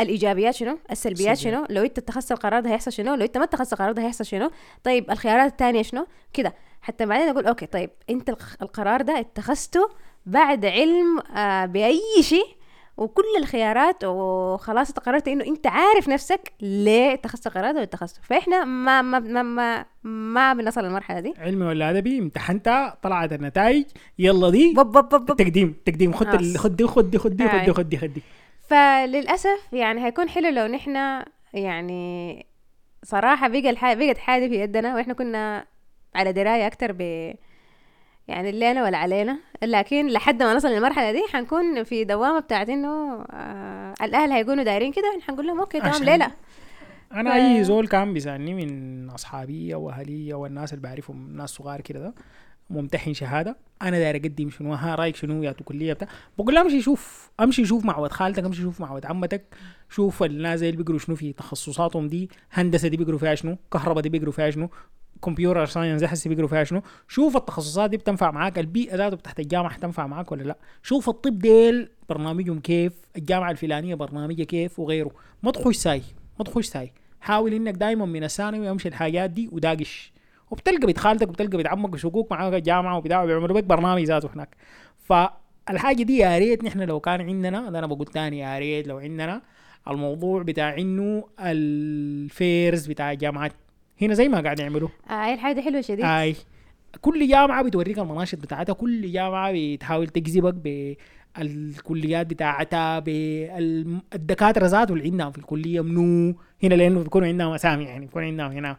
[0.00, 1.36] الإيجابيات شنو السلبيات.
[1.36, 4.24] شنو لو انت اتخذت القرار ده هيحصل شنو لو انت ما اتخذت القرار ده هيحصل
[4.26, 4.50] شنو
[4.84, 9.88] طيب الخيارات الثانية شنو كده حتى بعدين أقول أوكي طيب انت القرار ده اتخذته
[10.26, 12.46] بعد علم آه بأي شيء
[13.02, 19.02] وكل الخيارات وخلاص قررت إنه أنت عارف نفسك ليه اتخذت القرار ده واتخذته فإحنا ما
[19.02, 23.84] ما ما ما, ما بنصل للمرحلة دي علمي ولا أدبي امتحنتها طلعت النتائج
[24.18, 25.36] يلا دي بب بب بب بب.
[25.36, 26.58] تقديم تقديم خد ال-.
[26.58, 27.64] خد دي خد دي خد دي خد.
[27.64, 28.22] دي خد دي خد دي
[28.68, 31.22] فللأسف يعني هيكون حلو لو نحن
[31.54, 32.46] يعني
[33.02, 33.96] صراحة بقى.
[33.96, 35.64] بقت حاجة في يدنا وإحنا كنا
[36.14, 37.32] على دراية أكتر ب
[38.28, 39.38] يعني اللينا ولا علينا.
[39.62, 44.92] لكن لحد ما نصل للمرحلة دي حنكون في دوامة بتاعت إنه آه الأهل هيكونوا دايرين
[44.92, 46.30] كده حنقول لهم okay تمام ليه لا
[47.12, 51.50] أنا ف- أي زول كان بيسألني من أصحابي أو أهلي أو الناس اللي بعرفهم ناس
[51.50, 52.14] صغار كده ده
[52.70, 56.08] ممتحن شهادة أنا داير أقدم شنو ها رأيك شنو يا كلية بتاع.
[56.38, 59.42] بقول أمشي شوف أمشي شوف مع ولد خالتك أمشي شوف مع ولد عمتك
[59.90, 64.08] شوف الناس اللي بيقروا شنو في تخصصاتهم دي هندسة دي بيقروا فيها شنو كهرباء دي
[64.08, 64.70] بيقروا فيها شنو.
[65.24, 69.72] computer science هسه بيقروا فيها شنو؟ شوف التخصصات دي بتنفع معاك البيئة ذاته تحت الجامعة
[69.72, 75.10] حتنفع معاك ولا لا؟ شوف الطب ديل برنامجهم كيف الجامعة الفلانية برنامجها كيف وغيره.
[75.42, 76.02] ما تخش ساي
[76.38, 76.92] ما تخش ساي.
[77.20, 80.12] حاول إنك دائما من الثانوي امشي الحاجات دي وداقش.
[80.50, 84.56] وبتلقى بنت خالتك وبتلقى بنت عمك وشقوق معاك الجامعة وبتاع بيعملوا بك برنامج ذاته هناك.
[85.04, 89.42] فالحاجة دي يا ريت نحن لو كان عندنا أنا بقول تاني يا ريت لو عندنا
[89.88, 93.52] الموضوع بتاع إنه ال fairs بتاع الجامعات
[94.02, 94.88] هنا زي ما قاعد يعملوا.
[95.10, 96.04] آه هاي الحاجة دي حلوة شديد.
[96.04, 96.36] اي
[97.00, 105.30] كل جامعه بتوريك المناشط بتاعتها كل جامعه بتحاول تجذبك بالكليات بتاعتها بالدكاتره ذاته اللي عندهم
[105.32, 108.76] في الكلية منو؟ هنا لأنه بيكونوا عندهم اسامي يعني بيكون عندهم هنا.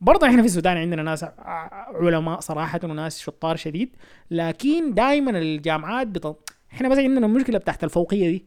[0.00, 3.88] برضه إحنا في السودان عندنا ناس ع- علماء صراحة وناس شطار شديد.
[4.30, 6.50] لكن دائما الجامعات بط...
[6.72, 8.44] إحنا بس عندنا المشكلة بتاعت الفوقية دي.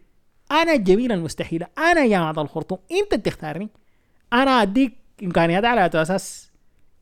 [0.52, 3.70] أنا الجميله المستحيله أنا جامعه الخرطوم أنت بتختارني
[4.34, 6.52] أنا أديك إمكانيات على أساس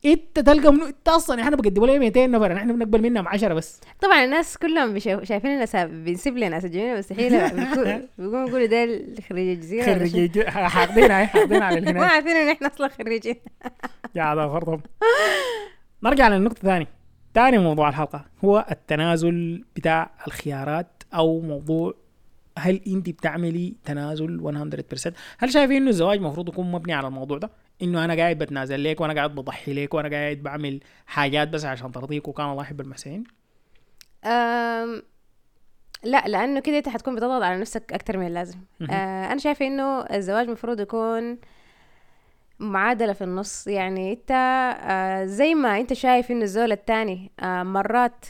[0.06, 3.82] إنت تلقى منو؟ إنت أصلا إحنا بقدموا لي 200 نفر إحنا بنقبل منهم 10 بس.
[4.02, 6.60] طبعا الناس كلهم شايفين لنا بنسيب لنا
[6.98, 9.00] مستحيله بيكون- بيقوموا يقولوا ده
[9.30, 9.86] خريج الجزيره.
[9.96, 13.36] خريجي حاقدين حاقدين على ما الهنا عارفين إن إحنا أصلا خريجين.
[14.16, 14.82] يا هذا خرطوم
[16.04, 16.88] نرجع للنقطة الثانية.
[17.36, 21.94] ثاني موضوع الحلقة هو التنازل بتاع الخيارات أو موضوع
[22.60, 24.40] هل أنت بتعملي تنازل
[25.08, 27.50] 100% هل شايفين إنه الزواج المفروض يكون مبني على الموضوع ده؟
[27.82, 31.92] إنه أنا قاعد بتنازل لك وأنا قاعد بضحي لك وأنا قاعد بعمل حاجات بس عشان
[31.92, 33.24] ترضيك وكان الله يحب المحسنين؟
[34.26, 35.02] أم،
[36.04, 38.58] لا لأنه كده أنت حتكون بتضغط على نفسك أكتر من اللازم.
[38.82, 41.38] آه أنا شايفة إنه الزواج المفروض يكون
[42.60, 43.68] معادلة في النص.
[43.68, 44.32] يعني أنت
[44.82, 48.26] آه زي ما أنت شايف إنه الزول التاني آه مرات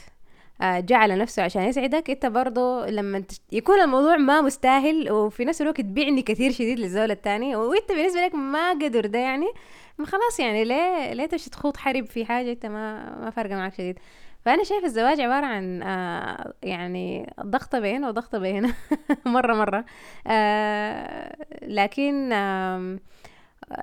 [0.62, 2.10] جعل نفسه عشان يسعدك.
[2.10, 7.56] انت برضو لما يكون الموضوع ما مستاهل وفي نفس الوقت تبيعني كثير شديد للزول التاني.
[7.56, 9.46] وانت بالنسبة لك ما قدر ده يعني
[9.98, 13.74] ما خلاص يعني ليه ليه تمشي تخوض حرب في حاجة انت ما ما فارقة معك
[13.74, 13.98] شديد.
[14.44, 18.72] فأنا شايف الزواج عبارة عن آه يعني ضغطة بين وضغطة بين
[19.26, 19.84] مرة مرة.
[20.26, 22.32] آه لكن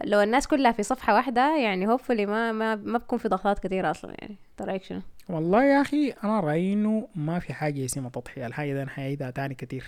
[0.04, 3.92] لو الناس كلها في صفحة واحدة يعني هوبفلي ما ما ما بكون في ضغطات كثيرة
[3.92, 4.38] أصلا يعني.
[4.52, 8.46] أنت رأيك شنو؟ والله يا أخي أنا رأيي إنه ما في حاجة اسمها تضحية.
[8.48, 9.86] الحاجة دي أنا حيعيدها تاني كتير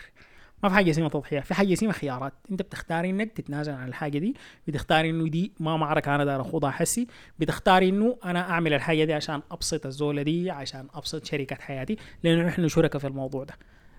[0.63, 1.39] ما في حاجة اسمها تضحية.
[1.39, 2.34] في حاجة اسمها خيارات.
[2.51, 4.36] أنت بتختار إنك تتنازل عن الحاجة دي
[4.67, 7.08] بتختار إنه دي ما معركة أنا داير أخوضها حسي.
[7.39, 12.49] بتختار إنه أنا أعمل الحاجة دي عشان أبسط الزولة دي عشان أبسط شريكه حياتي لأنه
[12.49, 13.53] إحنا شركاء في الموضوع ده.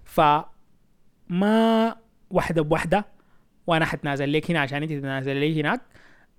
[0.04, 1.96] فما
[2.30, 3.13] واحدة بواحدة
[3.66, 5.80] وأنا حتنازل لك هنا عشان انت تتنازل لي هناك.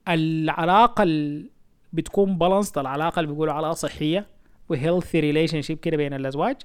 [0.08, 1.50] العلاقة اللي
[1.94, 4.28] بتكون balance العلاقة اللي بيقولوا علاقه صحية
[4.70, 6.56] و healthy relationship كده بين الأزواج.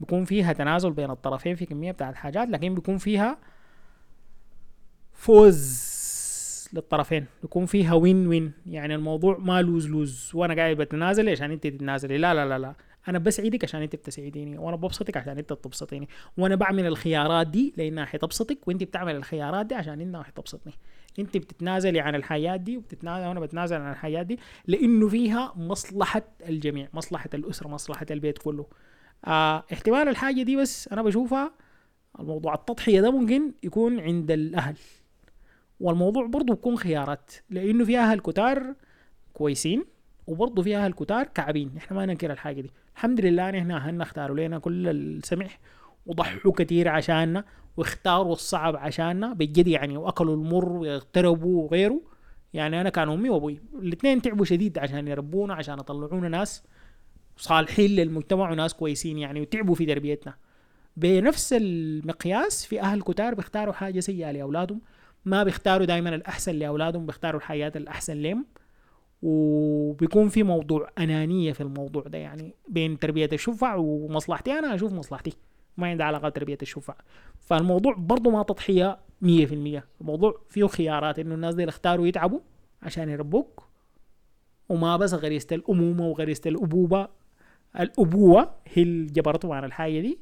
[0.00, 3.38] بيكون فيها تنازل بين الطرفين في كمية بتاعت حاجات لكن بيكون فيها
[5.12, 5.90] فوز
[6.72, 7.26] للطرفين.
[7.42, 12.18] بيكون فيها win win يعني الموضوع ما lose lose وأنا قاعد بتنازل عشان انت تتنازلي.
[12.18, 12.74] لا لا لا لا.
[13.08, 16.08] أنا بسعدك عشان أنت بتسعديني وأنا ببسطك عشان أنت بتبسطيني
[16.38, 20.72] وأنا بعمل الخيارات دي لانها حتبسطك وأنت بتعمل الخيارات دي عشان إنها حتبسطني
[21.18, 26.88] أنت بتتنازلي عن الحياة دي وبتتنازل وأنا بتنازل عن الحياة دي لأنه فيها مصلحة الجميع
[26.92, 28.66] مصلحة الأسرة مصلحة البيت كله.
[29.26, 31.52] آه احتمال الحاجة دي بس أنا بشوفها
[32.20, 34.76] الموضوع التضحية ده ممكن يكون عند الأهل.
[35.80, 38.74] والموضوع برضه بيكون خيارات لأنه في أهل كتار
[39.32, 39.84] كويسين
[40.26, 41.70] وبرضه في أهل كتار كعبين.
[41.76, 42.70] إحنا ما ننكر الحاجة دي.
[42.96, 45.58] الحمد لله ان إحنا اهلنا اختاروا لنا كل السمح
[46.06, 47.44] وضحوا كتير عشاننا
[47.76, 52.00] واختاروا الصعب عشاننا بجد يعني وأكلوا المر واغتربوا وغيره.
[52.54, 56.62] يعني أنا كان أمي وأبوي الاثنين تعبوا شديد عشان يربونا عشان يطلعونا ناس
[57.36, 60.34] صالحين للمجتمع وناس كويسين يعني وتعبوا في تربيتنا.
[60.96, 64.80] بنفس المقياس في أهل كتار بيختاروا حاجة سيئة لأولادهم.
[65.24, 68.46] ما بيختاروا دائما الأحسن لأولادهم بيختاروا الحياة الأحسن لهم.
[69.22, 74.52] وبيكون في موضوع أنانية في الموضوع ده يعني بين تربية الشفع ومصلحتي.
[74.52, 75.32] أنا أشوف مصلحتي
[75.76, 76.94] ما عندها علاقة بتربية الشفع.
[77.38, 82.40] فالموضوع برضه ما تضحية 100% الموضوع فيه خيارات إنه الناس دي اختاروا يتعبوا
[82.82, 83.66] عشان يربوك
[84.68, 87.08] وما بس غريزه الأمومة وغريزه الأبوبة.
[87.80, 90.18] الأبوة هي اللي جبرتهم عن الحاجة دي.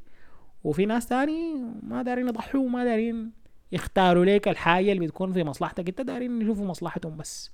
[0.65, 3.31] وفي ناس تاني ما دارين يضحوا وما دارين
[3.73, 5.89] يختاروا لك الحاجة اللي بتكون في مصلحتك.
[5.89, 7.51] انت دارين يشوفوا مصلحتهم بس.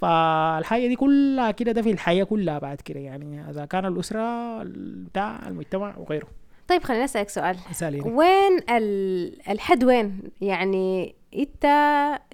[0.00, 3.50] فالحاجه دي كلها كده ده في الحياة كلها بعد كده يعني.
[3.50, 4.62] إذا كان الأسرة
[5.10, 6.26] بتاع المجتمع وغيره.
[6.68, 7.56] طيب خليني أسألك سؤال.
[7.70, 11.64] اسالي وين ال- الحد وين يعني إنت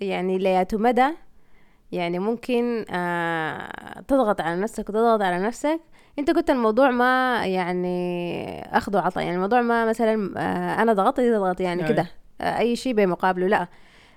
[0.00, 1.06] يعني لياتو مدى
[1.92, 5.80] يعني ممكن آه تضغط على نفسك وتضغط على نفسك.
[6.18, 11.60] إنت قلت الموضوع ما يعني اخذ وعطى يعني الموضوع ما مثلا آه أنا ضغطت تضغط
[11.60, 11.88] يعني.
[11.88, 12.06] كده
[12.40, 13.68] آه أي شيء بمقابله لأ.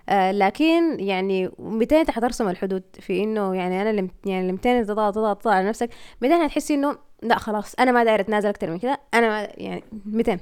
[0.10, 5.16] آه لكن يعني متى انت حترسم الحدود في انه يعني أنا لم يعني لمتين تضغط
[5.16, 5.90] تضغط تضغط على نفسك
[6.22, 9.84] متى هتحسي انه لا خلاص أنا ما داير اتنازل أكتر من كده؟ أنا ما يعني
[10.06, 10.38] متى؟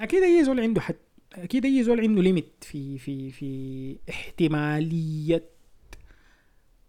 [0.00, 0.96] أكيد أي زول عنده حد
[1.32, 5.44] أكيد أي زول عنده ليميت في في في احتمالية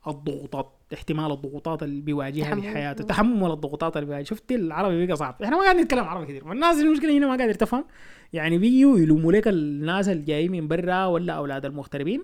[0.07, 0.74] الضغوطات.
[0.93, 2.55] احتمال الضغوطات اللي بيواجهها.
[2.55, 4.25] في حياته تحمل الضغوطات اللي بيواجهها.
[4.25, 5.35] شفت العربي بقى صعب.
[5.43, 6.47] إحنا ما قاعدين نتكلم عربي كثير.
[6.47, 7.85] والناس المشكلة هنا ما قادر تفهم؟
[8.33, 12.23] يعني بيجوا يلوموا لك الناس اللي جايين من برا ولا أولاد المغتربين.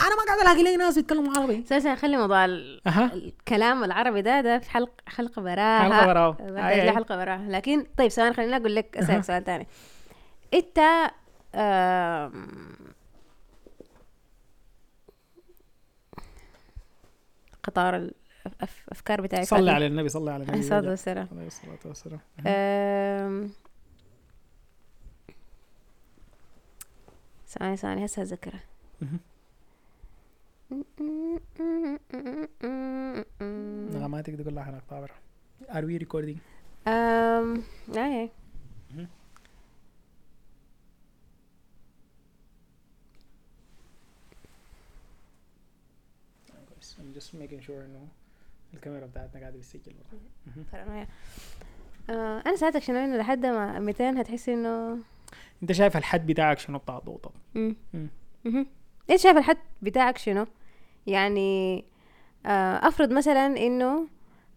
[0.00, 1.60] أنا ما قاعد ألاقي لي ناس يتكلموا عربي.
[1.66, 3.14] أساسا خلي موضوع ال- أها.
[3.14, 5.78] الكلام العربي ده ده في حلق حلقة براها.
[5.82, 6.92] حلقة براها.
[6.92, 7.46] حلقة براها.
[7.48, 8.96] لكن طيب ثواني خليني أقول لك.
[8.96, 9.66] أسألك سؤال ثاني
[10.54, 10.78] إنت
[11.54, 12.32] آم،
[17.64, 18.10] قطار
[18.46, 19.70] الافكار بتاعك صلي.
[19.70, 20.52] على النبي صلي على النبي.
[20.52, 22.20] عليه الصلاه والسلام عليه الصلاة والسلام.
[22.46, 23.50] آم،
[27.48, 28.38] ثواني ثواني هسه
[29.02, 29.20] مهم.
[33.94, 35.06] نغماتك دي كلها حنقطع
[35.70, 36.38] are we recording
[36.88, 37.62] أم.
[37.96, 38.30] إيه
[38.90, 39.08] مهم.
[46.74, 48.08] كويس I'm just making sure انه
[48.74, 51.06] الكاميرا بتاعتنا قاعدة بتسجل برضه.
[52.10, 54.98] آه أنا سألتك شنو؟ إنه لحد ما 200 هتحسي إنه
[55.62, 57.00] أنت شايف الحد بتاعك شنو بتاع.
[57.54, 58.08] مهم.
[59.10, 60.46] أنت شايف الحد بتاعك شنو؟
[61.06, 61.84] يعني
[62.46, 64.08] آه أفرض مثلا إنه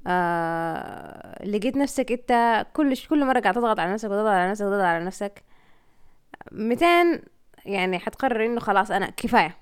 [0.07, 4.83] آه لقيت نفسك أنت كل كل مرة قاعد تضغط على نفسك وتضغط على نفسك وتضغط
[4.83, 5.43] على نفسك
[6.51, 7.21] 200
[7.65, 9.57] يعني حتقرر إنه خلاص أنا كفاية.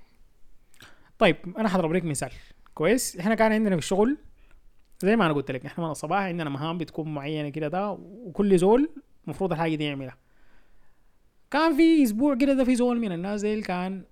[1.19, 2.31] طيب أنا حضرب لك مثال.
[2.75, 3.17] كويس.
[3.17, 4.17] إحنا كان عندنا في الشغل
[4.99, 8.57] زي ما أنا قلت لك إحنا من الصباح عندنا مهام بتكون معينة كده ده وكل
[8.57, 8.89] زول
[9.25, 10.17] المفروض الحاجة دي يعملها.
[11.51, 14.03] كان في أسبوع كده ده في زول من الناس ديل كان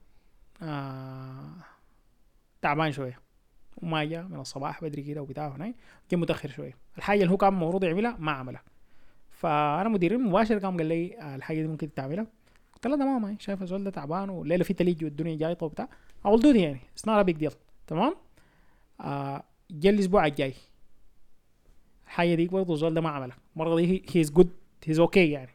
[0.61, 1.53] آه
[2.61, 3.19] تعبان شوية
[3.77, 5.73] وما جاء من الصباح بدري كده وبتاع هنا
[6.11, 6.77] جا متأخر شوية.
[6.97, 8.63] الحاجة اللي هو كان المفروض يعملها ما عملها.
[9.31, 12.27] فأنا مديري مباشر قام قال لي آه، الحاجة دي ممكن تعملها
[12.75, 15.89] قلت له تمام شايف الزول ده تعبان والليله في تلج والدنيا جايطة وبتاع.
[16.25, 16.79] I'll do يعني.
[16.93, 17.51] it's not big deal
[17.87, 18.15] تمام؟
[19.01, 20.53] آه جا الأسبوع الجاي.
[22.05, 23.37] الحاجة دي برضه الزول ده ما عملها.
[23.55, 24.49] المرة دي he is good
[24.85, 25.51] he's okay يعني.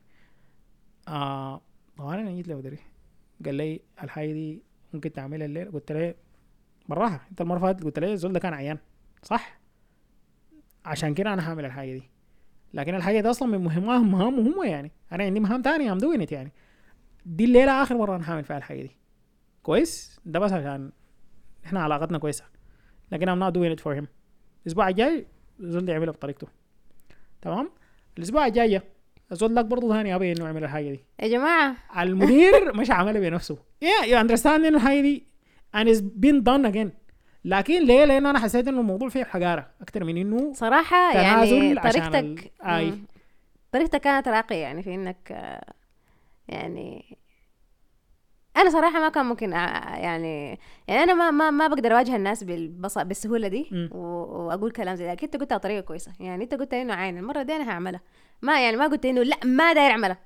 [1.08, 1.60] آه
[1.96, 2.78] طبعا أنا جيت له مديري
[3.44, 4.62] قال لي الحاجة دي
[4.94, 5.70] ممكن تعملها الليلة.
[5.70, 6.14] قلت له
[6.88, 8.78] بالراحه أنت المرة فاتت قلت لي الزول ده كان عيان.
[9.22, 9.58] صح؟
[10.84, 12.02] عشان كده أنا هعمل الحاجة دي.
[12.74, 14.92] لكن الحاجة دي أصلا من مهمهم مهامهم هم يعني.
[15.12, 16.52] أنا عندي مهام تانية I'm doing يعني.
[17.26, 18.90] دي الليلة آخر مرة أنا هعمل فيها الحاجة دي.
[19.62, 20.92] كويس؟ ده بس عشان
[21.64, 22.44] إحنا علاقتنا كويسة.
[23.12, 24.06] لكن I'm not doing it for him.
[24.62, 25.26] الأسبوع الجاي
[25.60, 26.46] الزول ده يعملها بطريقته.
[27.42, 27.70] تمام؟
[28.18, 28.80] الأسبوع الجاي
[29.32, 31.00] الزول ده برضه ثاني ابي إنه يعمل الحاجة دي.
[31.22, 31.76] يا جماعة.
[31.98, 33.56] المدير مش عملها بنفسه.
[33.84, 35.24] Yeah you understand إنه الحاجة دي
[35.76, 36.88] and it's been done again.
[37.44, 42.52] لكن ليه؟ لأن أنا حسيت إنه الموضوع فيه حجارة أكتر من إنه صراحة يعني طريقتك
[42.64, 42.84] ال-.
[42.84, 43.06] مم.
[43.72, 45.72] طريقتك كانت راقية يعني في إنك آه،
[46.48, 47.18] يعني
[48.58, 49.54] أنا صراحة ما كان ممكن أ-
[49.98, 52.98] يعني يعني أنا ما ما ما بقدر أواجه الناس بالبص...
[52.98, 53.88] بالسهولة دي.
[53.92, 53.98] و...
[54.46, 56.12] وأقول كلام زي ذاك أنت قلتها بطريقة كويسة.
[56.20, 58.00] يعني أنت قلت إنه عين المرة دي أنا هعملها.
[58.42, 60.18] ما يعني ما قلت إنه لا ما داير أعملها.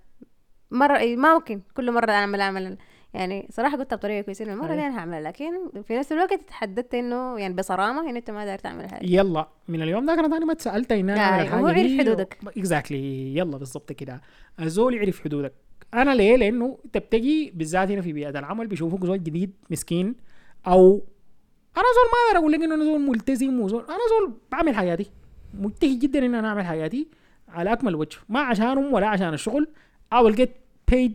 [0.71, 2.79] مرة إيه، ما ممكن كل مرة أعمل أعمل.
[3.15, 4.87] يعني صراحة قلتها بطريقة كويسة المرة دي أي.
[4.87, 5.21] أنا هعملها.
[5.21, 9.49] لكن في نفس الوقت تحددت إنه يعني بصرامة إنه أنت ما داير تعمل حاجة يلا
[9.69, 11.99] من اليوم ده أنا تاني ما تسألت ان أنا آي، اعمل الحاجة وهو عرف دي.
[11.99, 12.39] حدودك.
[12.57, 14.21] exactly يلا بالضبط كده.
[14.61, 15.53] الزول يعرف حدودك.
[15.95, 20.15] أنا ليه؟ لأنه انت بتجي بالذات هنا في بيئة العمل بيشوفوك زول جديد مسكين
[20.67, 21.03] أو
[21.77, 25.11] أنا زول ما أقدر أقول لك انه أنا زول ملتزم وزول أنا زول بعمل حياتي.
[25.55, 27.09] مجتهد جدا إن أنا أعمل حياتي
[27.49, 28.19] على أكمل وجه.
[28.29, 29.69] ما عشانهم ولا عشان الشغل.
[30.15, 30.49] I will get
[30.95, 31.11] paid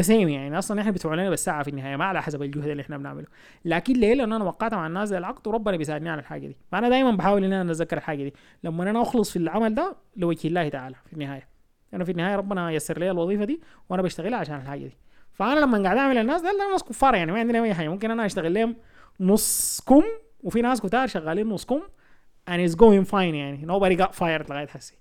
[0.00, 0.58] the same يعني.
[0.58, 3.26] أصلا إحنا بيدفعوا لنا بالساعة في النهاية ما على حسب الجهد اللي إحنا بنعمله.
[3.64, 6.56] لكن ليه؟ لأنه أنا وقعت مع الناس زي العقد وربنا بيساعدني على الحاجة دي.
[6.72, 8.34] فأنا دايما بحاول إن أنا أتذكر الحاجة دي.
[8.64, 11.51] لما أنا أخلص في العمل ده لوجه الله تعالى في النهاية.
[11.94, 14.96] أنا في النهاية ربنا يسر لي الوظيفة دي وأنا بشتغلها عشان الحاجة دي.
[15.32, 17.88] فأنا لما قاعد أعمل الناس ده ناس كفار يعني ما عندنا أي حاجة.
[17.88, 18.76] ممكن أنا أشتغل لهم
[19.20, 20.02] نص كم
[20.40, 21.80] وفي ناس كتار شغالين نص كم
[22.50, 23.66] and it's going fine يعني.
[23.66, 24.94] Nobody got fired لغاية هسه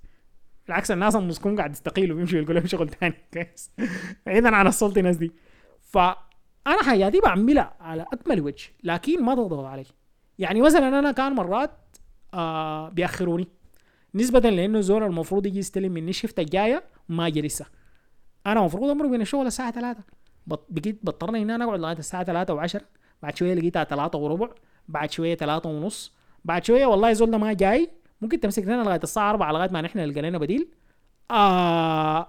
[0.68, 3.16] بالعكس الناس النص كم قاعد يستقيلوا بيمشوا يلقوا لهم شغل تاني.
[3.34, 3.72] كويس.
[4.26, 5.32] بعيدا عن السلطه الناس دي.
[5.82, 9.86] فأنا حياتي بعملها على أكمل وجه لكن ما تضغط علي.
[10.40, 11.72] يعني مثلا أنا كان مرات
[12.34, 13.48] آه بيأخروني.
[14.16, 17.66] نسبة لأنه الزول المفروض يجي يستلم مني الشفت الجاية ما جا لسه
[18.48, 20.00] أنا المفروض أمرق من الشغل الساعة 3
[20.48, 20.68] بط...
[20.70, 22.82] بقيت بضطرني إن أنا أقعد لغاية الساعة 3 و10
[23.24, 24.50] بعد شوية لقيتها 3 وربع.
[24.88, 26.14] بعد شوية 3 ونص.
[26.46, 27.90] بعد شوية والله الزول ده ما جاي.
[28.22, 30.68] ممكن تمسك لنا لغاية الساعة 4 لغاية ما نحن نلقى لنا بديل.
[31.32, 32.28] آه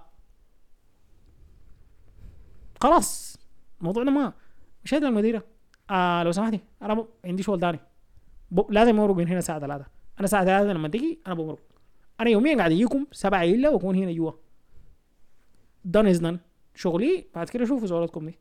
[2.81, 3.37] خلاص.
[3.81, 4.33] الموضوع ده ما
[4.85, 5.43] مشيت للمديرة
[5.89, 7.07] آه لو سمحتي أنا ب...
[7.25, 7.79] عندي شغل
[8.51, 8.71] ب...
[8.71, 9.85] لازم أمرق من هنا الساعة 3 أنا
[10.25, 11.59] الساعة 3 لما تجي أنا بمرق
[12.19, 14.31] أنا يوميا قاعد أجيكم سبعة إلا وأكون هنا جوا.
[15.85, 16.39] done is done
[16.75, 18.39] شغلي بعد كده شوفوا زولتكم دي.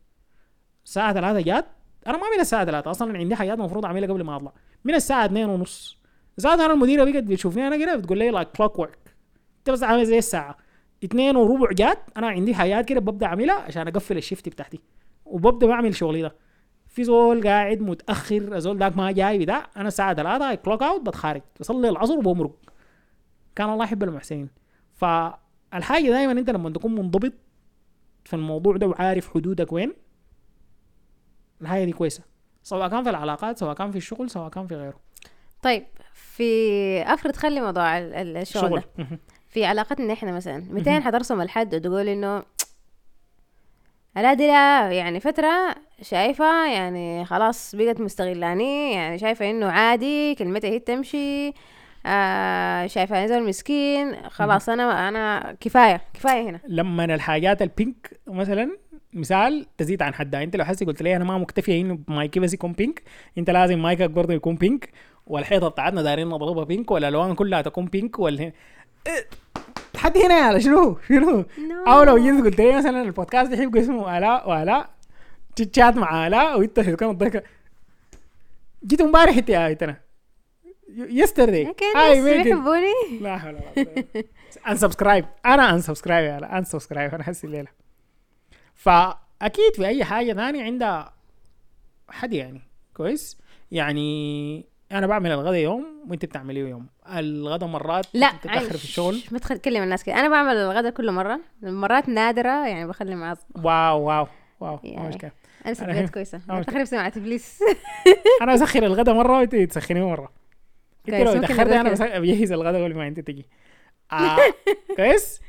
[0.85, 1.67] الساعة ثلاثة جات.
[2.07, 4.53] أنا ما من الساعة ثلاثة أصلا عندي حاجات المفروض أعملها قبل ما أطلع.
[4.85, 5.99] من الساعة اثنين ونص.
[6.37, 9.15] زاد أنا المديرة بقت بتشوفني أنا كده بتقول لي like clockwork
[9.59, 10.57] انت بس عامل زي الساعة.
[11.05, 11.99] اثنين وربع جات.
[12.17, 14.81] أنا عندي حاجات كده ببدأ أعملها عشان أقفل ال shift بتاعتي.
[15.25, 16.37] وببدأ بعمل شغلي ده.
[16.89, 19.71] في زول قاعد متأخر زول ذاك ما جاي بتاع.
[19.77, 21.43] أنا الساعة 3 clock out بتخارج.
[21.61, 22.57] بصلي العصر وبمرق.
[23.57, 24.49] كان الله يحب المحسنين.
[24.95, 27.33] فالحاجة دائما أنت لما تكون منضبط
[28.25, 29.93] في الموضوع ده وعارف حدودك وين
[31.63, 32.23] الحاجة دي كويسة.
[32.63, 35.01] سواء كان في العلاقات سواء كان في الشغل سواء كان في غيره.
[35.63, 35.85] طيب
[36.15, 36.43] في
[37.03, 38.83] افرض خلي موضوع ال- ال- الشغل شغل.
[38.99, 39.07] ده.
[39.49, 40.59] في علاقتنا إحنا مثلا.
[40.71, 42.43] 200 حترسم الحد وتقول إنه
[44.17, 44.47] لا دي
[44.97, 51.53] يعني فترة شايفة يعني خلاص بقت مستغلاني يعني شايفة إنه عادي كلمتها هي تمشي.
[52.07, 56.61] آه شايفة زول مسكين خلاص أنا أنا كفاية كفاية هنا.
[56.69, 58.71] لما الحاجات البينك مثلا
[59.13, 60.43] مثال تزيد عن حدها.
[60.43, 63.03] أنت لو حسي قلت لي أنا ما مكتفيه إنه مايكي بس يكون بينك
[63.39, 64.91] أنت لازم مايكك برضه يكون بينك
[65.27, 68.53] والحيطة بتاعتنا دايرين نضربها بينك والألوان كلها تكون بينك ولا
[69.95, 71.45] لحد هنا يا شنو؟ شنو؟
[71.87, 74.91] أو لو جيت قلت لي مثلا البودكاست يحب اسمه الاء والاء
[75.57, 77.43] تشات مع الاء وإنت تكون الضحكة؟
[78.87, 79.97] جيت امبارح إنت يا إيتنا.
[80.89, 84.25] يسترداي الناس بيحبوني لا حول ولا قوة
[84.69, 87.69] انسبسكرايب أنا انسبسكرايب يا انسبسكرايب أنا حاسس الليلة
[88.75, 91.13] فاكيد في أي حاجة ثانية عندها
[92.09, 92.61] حد يعني.
[92.95, 93.39] كويس.
[93.71, 96.87] يعني أنا بعمل الغداء يوم وأنت بتعمليه يوم.
[97.09, 99.23] الغداء مرات لا تتاخر في الشغل.
[99.31, 101.41] ما تكلم الناس كده أنا بعمل الغداء كل مرة.
[101.63, 104.27] مرات نادرة يعني بخلي معاه واو واو
[104.61, 104.79] واو.
[104.85, 105.09] يعني.
[105.09, 105.31] مشكلة.
[105.67, 106.41] أنا سبيت كويسة.
[106.51, 106.65] okay.
[106.65, 107.59] تخرب سمعة ابليس
[108.43, 110.33] أنا أسخر الغداء مرة وأنت تسخنيه مرة.
[111.09, 113.47] انت لو ممكن تاخرت أنا بس- بجهز الغداء قبل ما انت تجي
[114.13, 114.37] آه.
[114.97, 115.41] كويس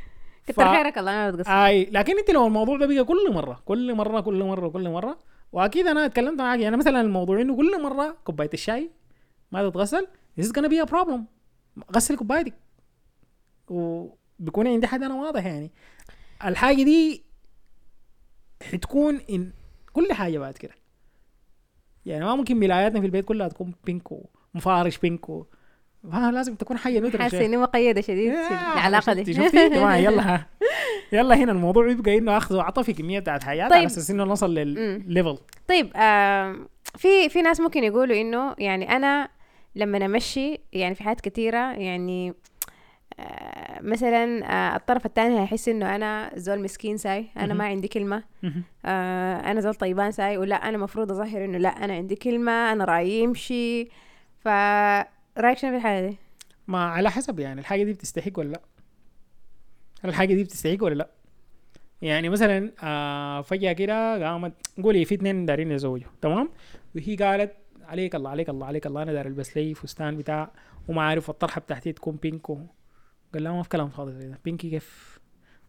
[0.47, 3.93] كتر خيرك الله ما بتقصر اي لكن انت لو الموضوع ده بقى كل مره كل
[3.93, 5.19] مره كل مره كل مره
[5.51, 8.91] واكيد أنا اتكلمت معاك يعني مثلا الموضوع انه كل مره كوبايه الشاي
[9.51, 10.07] ما تتغسل
[10.41, 11.19] this is gonna be a problem.
[11.95, 12.53] غسل كوبايتك
[13.67, 15.71] وبيكون عندي حد أنا واضح يعني
[16.45, 17.23] الحاجة دي
[18.71, 19.51] حتكون ان
[19.93, 20.73] كل حاجة بعد كده
[22.05, 24.03] يعني ما ممكن ملاياتنا في البيت كلها تكون بينك
[24.55, 25.45] ومفارش pink و...
[26.13, 27.45] لازم تكون حاجة neutral حاسة.
[27.45, 28.33] اني مقيده شديد.
[28.33, 29.33] في العلاقة دي.
[29.33, 30.45] شفتي؟ يا جماعة يلا ها.
[31.11, 33.77] يلا هنا الموضوع يبقى إنه اخذ وعطى في كميه بتاعت حاجات طيب.
[33.77, 35.37] على أساس إنه نوصل للل level
[35.67, 39.29] طيب آم، في في ناس ممكن يقولوا إنه يعني أنا
[39.75, 42.33] لما امشي يعني في حاجات كثيره يعني
[43.19, 47.53] آه، مثلا آه، الطرف الثاني هيحس إنه أنا زول مسكين ساي أنا.
[47.53, 48.23] ما عندي كلمة.
[48.85, 52.85] آه، أنا زول طيبان ساي ولا أنا مفروض أظهر إنه لا أنا عندي كلمة أنا
[52.85, 53.89] رأيي يمشي.
[54.43, 54.47] ف
[55.37, 56.17] رأيك شنو في الحاجة دي؟
[56.67, 58.61] ما على حسب يعني الحاجة دي بتستحق ولا لا.
[60.03, 61.09] هل الحاجة دي بتستحق ولا لا؟
[62.01, 66.49] يعني مثلا آه فجأة كده قامت قولي في اثنين دارين يتزوجوا تمام؟
[66.95, 70.51] وهي قالت عليك الله عليك الله عليك الله أنا داير البس لي فستان بتاع
[70.87, 72.47] وما عارف الطرحة بتاعتي تكون بينك
[73.33, 74.39] قال لها ما في كلام فاضي زي ده.
[74.45, 75.19] بينكي كيف؟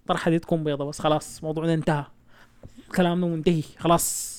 [0.01, 2.05] الطرحة دي تكون بيضة بس خلاص الموضوع ده انتهى.
[2.97, 4.35] كلامنا منتهي خلاص.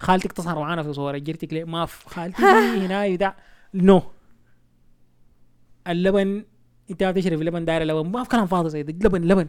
[0.00, 2.08] خالتك تظهر معانا في صور جرتك ليه؟ ما في.
[2.10, 3.36] خالتي هنا بتاع.
[3.76, 4.02] نو
[5.88, 6.44] اللبن
[6.90, 9.46] انت ما بتشرب لبن داير لبن ما في كلام فاضي زي لبن لبن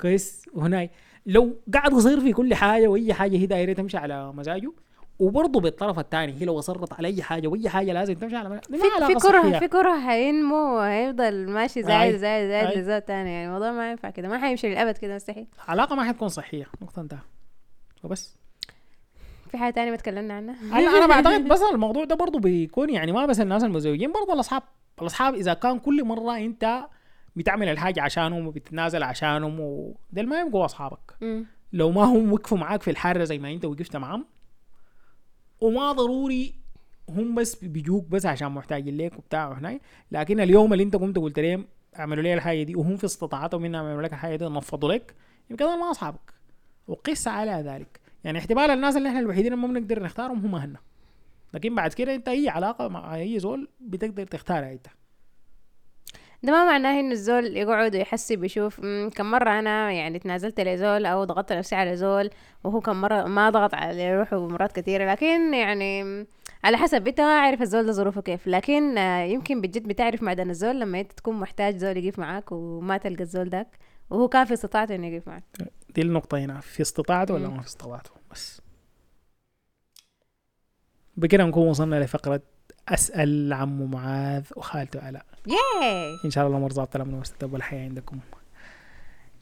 [0.00, 0.90] كويس وهناي
[1.26, 4.72] لو قاعد يصير في كل حاجة واي حاجة هي دايره تمشي على مزاجه
[5.18, 9.06] وبرضه بالطرف الثاني هي لو اصرت على اي حاجة واي حاجة لازم تمشي على مزاجه
[9.06, 12.16] في في كره في كره هينمو وهيفضل ماشي زايد.
[12.16, 12.80] زايد زايد أي.
[12.80, 16.28] لزول تاني يعني الموضوع ما ينفع كده ما حيمشي للابد كده مستحيل علاقه ما حتكون
[16.28, 17.18] صحيه نقطه انتهى
[18.04, 18.36] وبس
[19.54, 23.12] في حاجة تانية ما تكلمنا عنها؟ أنا أنا بعتقد بس الموضوع ده برضه بيكون يعني
[23.12, 24.62] ما بس الناس المزوجين برضه الأصحاب
[25.00, 26.86] الأصحاب إذا كان كل مرة أنت
[27.36, 31.16] بتعمل الحاجة عشانهم وبتتنازل عشانهم وديل ما يبقوا أصحابك.
[31.72, 34.24] لو ما هم وقفوا معاك في الحاره زي ما أنت وقفت معاهم
[35.60, 36.54] وما ضروري
[37.08, 39.80] هم بس بيجوك بس عشان محتاجين ليك وبتاع وهناي
[40.12, 41.66] لكن اليوم اللي أنت قمت قلت لهم
[41.98, 45.14] اعملوا لي الحاجة دي وهم في استطاعتهم إنهم يعملوا لك الحاجة دي نفضوا لك
[45.50, 46.34] يبقى دول ما أصحابك.
[46.88, 48.00] وقس على ذلك.
[48.24, 50.78] يعني احتمال الناس اللي إحنا الوحيدين اللي ما بنقدر نختارهم هم هنا.
[51.54, 54.86] لكن بعد كده انت اي علاقة مع اي زول بتقدر تختارها انت.
[56.42, 58.80] ده ما معناه إنه الزول يقعد ويحسب يشوف
[59.14, 62.30] كم مرة أنا يعني تنازلت لزول أو ضغطت نفسي على زول
[62.64, 65.12] وهو كم مرة ما ضغط على روحه مرات كثيرة.
[65.12, 66.26] لكن يعني
[66.64, 68.46] على حسب أنت ما عارف الزول ده ظروفه كيف.
[68.46, 72.96] لكن آه، يمكن بجد بتعرف معدن الزول لما أنت تكون محتاج زول يقف معاك وما
[72.96, 73.78] تلقى الزول داك
[74.10, 75.44] وهو كان في استطاعته إنه يقف معاك
[75.94, 77.48] دي النقطة هنا في استطاعته ولا.
[77.48, 78.60] ما في استطاعته؟ بس.
[81.16, 82.42] بكده نكون وصلنا لفقرة
[82.88, 86.14] أسأل عمو معاذ وخالته الاء ياي!
[86.24, 88.18] إن شاء الله الأمور ظابطة الامن واستتب الحياة عندكم.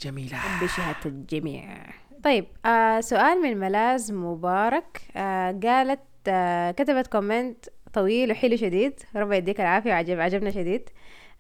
[0.01, 0.39] جميلة.
[0.63, 1.87] بشهادة الجميع.
[2.25, 5.01] طيب آه سؤال من ملاز مبارك.
[5.17, 9.01] آه قالت آه كتبت كومنت طويل وحلو شديد.
[9.17, 10.91] ربنا يديك العافية وعجب عجبنا شديد.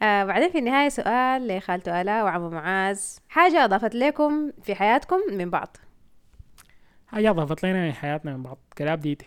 [0.03, 3.01] آه بعدين في النهاية سؤال لخالته آلاء وعمو معاذ.
[3.29, 5.77] حاجة أضافت لكم في حياتكم من بعض؟
[7.09, 8.59] حاجة أضافت لنا من حياتنا من بعض.
[8.79, 9.27] كلام ديتي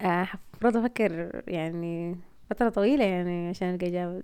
[0.00, 2.16] آه المفروض أفكر يعني
[2.50, 4.22] فترة طويلة يعني عشان ألقى إجابة.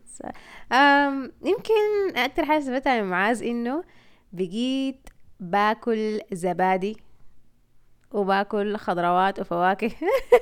[1.45, 3.84] يمكن أكتر حاجة سمعتها من معاذ إنه
[4.32, 5.09] بقيت
[5.40, 6.97] باكل زبادي
[8.12, 9.90] وباكل خضروات وفواكه.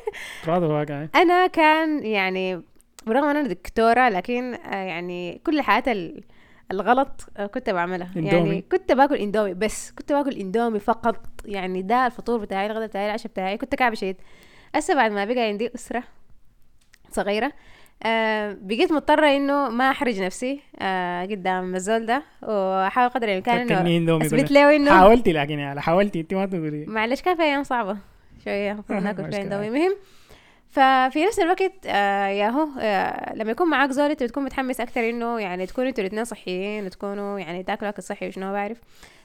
[0.49, 2.63] راضي واقع أنا كان يعني
[3.07, 6.25] برغم ان أنا دكتورة لكن آه، يعني كل الحاجات ال-
[6.71, 8.11] الغلط آه، كنت بعملها.
[8.17, 8.49] إندومي.
[8.49, 11.17] يعني كنت باكل إندومي بس كنت باكل إندومي فقط.
[11.45, 14.17] يعني ده الفطور بتاعي الغداء بتاعي العشاء بتاعي كنت كعب شديد.
[14.75, 16.03] هسه بعد ما بقى عندي أسرة
[17.11, 17.53] صغيرة
[18.05, 22.23] آه بقيت مضطرة إنه ما أحرج نفسي آه قدام الزول ده.
[22.43, 24.51] وأحاول قدر الإمكان إنه إندومي اثبت.
[24.51, 26.21] له إنه حاولتي لكن يعني حاولتي.
[26.21, 26.85] أنت ما تقولي.
[26.87, 27.65] معلش كان في أيام
[28.45, 29.31] شوية المفروض ناكل.
[29.33, 29.71] فيها إندومي.
[29.71, 29.97] مهم.
[30.73, 35.41] ففي نفس الوقت آه ياهو آه لما يكون معاك زول أنت بتكون متحمس أكتر إنه
[35.41, 38.79] يعني تكونوا أنتوا الاثنين صحيين وتكونوا يعني تاكلوا أكل صحي وشنو بعرف.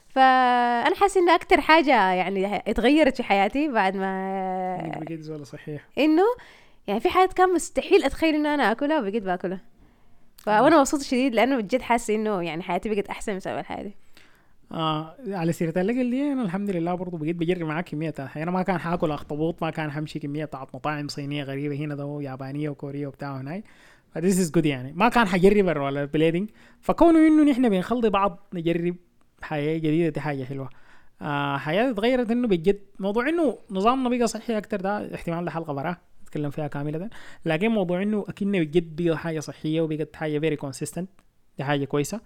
[0.08, 5.82] فأنا حاسة إنه أكتر حاجة يعني اتغيرت في حياتي بعد ما انك بقيت زول صحيح
[5.98, 6.22] إنه
[6.86, 9.60] يعني في حاجات كان مستحيل أتخيل إنه أنا آكلها وبقيت باكلها.
[10.38, 13.94] فأنا مبسوطة شديد لأنه بجد حاسة إنه يعني حياتي بقت أحسن بسبب الحاجة دي.
[14.72, 18.62] آه على سيرة الاكل دي أنا الحمد لله برضو بقيت بجرب معاك كمية أنا ما
[18.62, 23.06] كان حاكل أخطبوط ما كان حمشي كمية بتاعت مطاعم صينية غريبة هنا ده يابانية وكورية
[23.06, 23.64] وبتاع هناي
[24.14, 24.92] ف this is good يعني.
[24.92, 26.50] ما كان حجرب ولا بليدنج
[26.80, 28.96] فكونه إنه نحن بنخلي بعض نجرب
[29.42, 30.68] حياة جديدة دي حاجة حلوة.
[31.22, 35.72] آه حياتي اتغيرت إنه بجد موضوع إنه نظامنا بقى صحي أكتر ده احتمال ده حلقة
[35.72, 37.10] براه نتكلم فيها كاملة
[37.46, 41.08] لكن موضوع إنه أكنه بجد بقى حاجة صحية وبقت حاجة very consistent
[41.58, 42.20] دي حاجة كويسة.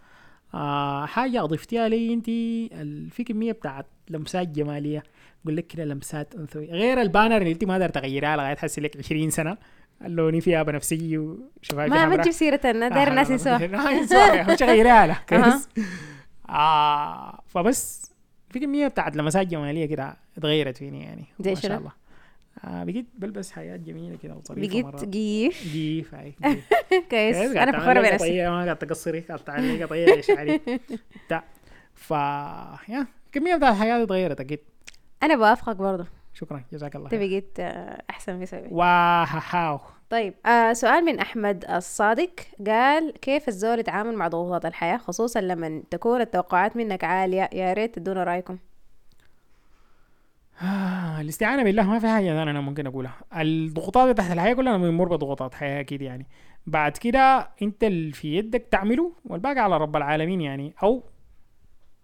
[0.54, 2.26] آه حاجة أضفتيها لي أنت
[3.14, 5.02] في كمية بتاعت لمسات جمالية.
[5.44, 6.70] يقول لك كده لمسات أنثوية.
[6.72, 9.56] غير البانر اللي أنت ما قادر تغيرها لغاية تحسي لك 20 سنة
[10.04, 12.16] اللوني فيها بنفسجي وشفايفي ما ما.
[12.16, 13.62] تجيب سيرة الناس داير الناس ينسوها.
[13.92, 14.54] ينسوها.
[14.54, 15.68] مش غيرها لها كويس.
[16.48, 18.12] آه فبس
[18.50, 21.24] في كمية بتاعت لمسات جمالية كده اتغيرت فيني يعني.
[21.46, 21.92] ما شاء؟ الله.
[22.64, 25.62] آه بقيت بلبس حاجات جميلة كده وظريفة بقيت جيف.
[25.72, 26.36] جيف جيف.
[27.10, 27.36] كويس.
[27.36, 28.48] أنا فخورة بنفسي.
[28.48, 30.60] ما قاعد تقصري قاعد تعملي قطعية شعري
[31.26, 31.44] بتاع.
[31.94, 32.10] ف
[32.88, 34.58] يا كمية بتاع الحياة اتغيرت أكيد.
[35.22, 36.06] أنا بوافقك برضه.
[36.34, 37.26] شكرا جزاك الله أنت خير.
[37.28, 39.78] بقيت آه، أحسن في سبب واو
[40.10, 42.30] طيب آه سؤال من أحمد الصادق.
[42.66, 47.94] قال كيف الزول يتعامل مع ضغوطات الحياة خصوصا لما تكون التوقعات منك عالية؟ يا ريت
[47.94, 48.58] تدونا رأيكم.
[50.62, 53.14] آه الاستعانة بالله ما في حاجة ثانية أنا ممكن أقولها.
[53.36, 56.26] الضغوطات تحت الحياة كلنا بنمر بضغوطات حياة أكيد يعني.
[56.66, 60.74] بعد كده أنت اللي في يدك تعمله والباقي على رب العالمين يعني.
[60.82, 61.04] أو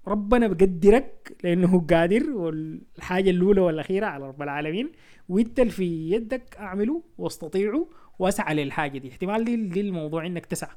[0.08, 4.92] ربنا بقدرك لأنه هو قادر والحاجة الأولى والأخيرة على رب العالمين.
[5.28, 7.86] وأنت اللي في يدك أعمله واستطيعه
[8.18, 9.08] واسعى للحاجة دي.
[9.10, 10.70] احتمال دي, دي الموضوع إنك تسعى.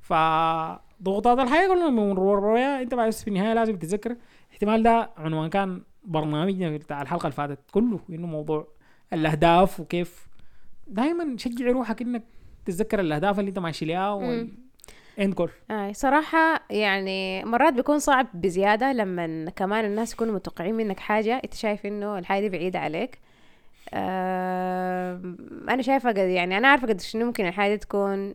[0.00, 4.16] فضغوطات الحياة كلنا بنمر أنت بس في النهاية لازم تتذكر
[4.52, 8.66] احتمال ده عنوان كان برنامجنا بتاع الحلقة اللي فاتت كله إنه موضوع
[9.12, 10.28] الأهداف وكيف
[10.86, 12.22] دائما شجع روحك إنك
[12.64, 14.50] تتذكر الأهداف اللي أنت ماشي لها وال
[15.20, 21.40] goal آه صراحة يعني مرات بيكون صعب بزيادة لما كمان الناس يكونوا متوقعين منك حاجة
[21.44, 23.18] أنت شايف إنه الحاجة دي بعيدة عليك.
[23.94, 25.20] آه
[25.68, 28.34] أنا شايفة قد يعني أنا عارفة قد شنو ممكن الحاجة دي تكون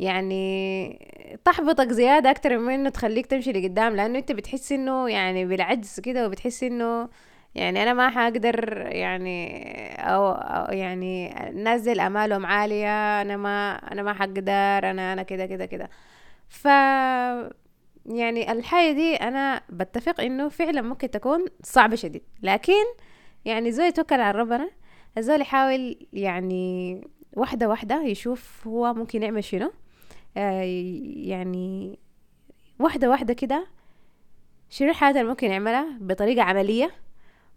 [0.00, 6.00] يعني تحبطك زيادة أكتر من إنه تخليك تمشي لقدام لأنه أنت بتحس إنه يعني بالعجز
[6.00, 7.08] كده وبتحس إنه
[7.54, 9.56] يعني أنا ما حقدر يعني
[9.98, 14.52] أو, أو يعني دي أمالهم عالية أنا ما أنا ما حقدر
[14.90, 15.90] أنا أنا كده كده كده.
[16.48, 16.68] ف
[18.06, 22.22] يعني الحاجة دي أنا بتفق إنه فعلا ممكن تكون صعبة شديد.
[22.42, 22.84] لكن
[23.44, 24.70] يعني زول يتوكل على ربنا
[25.18, 27.00] الزول يحاول يعني
[27.36, 29.72] واحدة واحدة يشوف هو ممكن يعمل شنو.
[30.36, 31.98] يعني
[32.78, 33.66] واحدة واحدة كده
[34.80, 36.90] الحاجات اللي ممكن يعملها بطريقة عملية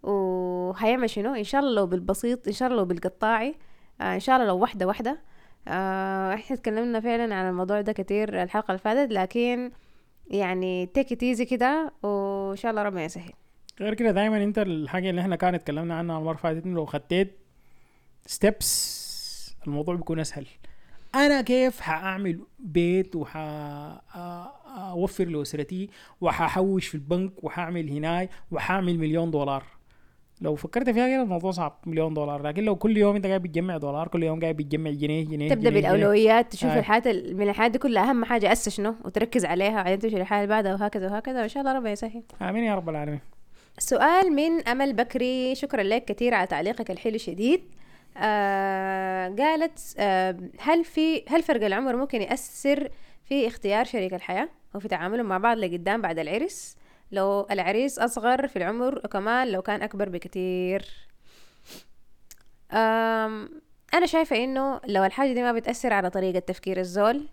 [0.03, 3.55] وهيعمل شنو؟ إن شاء الله لو بالبسيط إن شاء الله لو بالقطاعي
[4.01, 5.19] آه إن شاء الله لو واحدة واحدة.
[5.67, 9.71] آه إحنا اتكلمنا فعلا عن الموضوع ده كتير الحلقة اللي فاتت لكن
[10.27, 13.31] يعني take easy كده وإن شاء الله ربنا يسهل.
[13.81, 17.39] غير كده دايما أنت الحاجة اللي إحنا كان اتكلمنا عنها المرة اللي فاتت لو خديت
[18.25, 20.45] steps الموضوع بيكون أسهل.
[21.15, 23.15] أنا كيف حأعمل بيت
[24.15, 25.89] وحاوفر لاسرتي
[26.21, 29.63] وححوش في البنك وحأعمل هناي وحأعمل مليون دولار.
[30.41, 32.41] لو فكرت فيها كده الموضوع صعب مليون دولار.
[32.47, 35.69] لكن لو كل يوم أنت قاعد بتجمع دولار كل يوم قاعد بتجمع جنيه جنيه تبدأ
[35.69, 35.91] جنيه جنيه.
[35.91, 36.79] بالأولويات تشوف آه.
[36.79, 40.39] الحاجات ال- من الحاجات دي كلها أهم حاجة أسس شنو؟ وتركز عليها بعدين تمشي للحاجه
[40.43, 42.23] اللي بعدها وهكذا وهكذا وإن شاء الله ربنا يسهل.
[42.41, 43.19] آمين يا رب العالمين.
[43.77, 45.55] سؤال من أمل بكري.
[45.55, 47.61] شكرا لك كثير على تعليقك الحلو شديد
[48.17, 52.89] آه قالت آه هل في هل فرق العمر ممكن يأثر
[53.25, 56.77] في اختيار شريك الحياة وفي تعاملهم مع بعض لقدام بعد العرس؟
[57.11, 60.85] لو العريس أصغر في العمر وكمان لو كان أكبر بكتير.
[63.93, 67.27] أنا شايفة إنه لو الحاجة دي ما بتأثر على طريقة تفكير الزول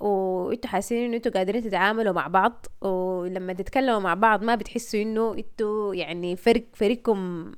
[0.00, 5.34] وانتوا حاسين إنه أنتوا قادرين تتعاملوا مع بعض ولما تتكلموا مع بعض ما بتحسوا إنه
[5.34, 7.50] أنتوا يعني فرق فريقكم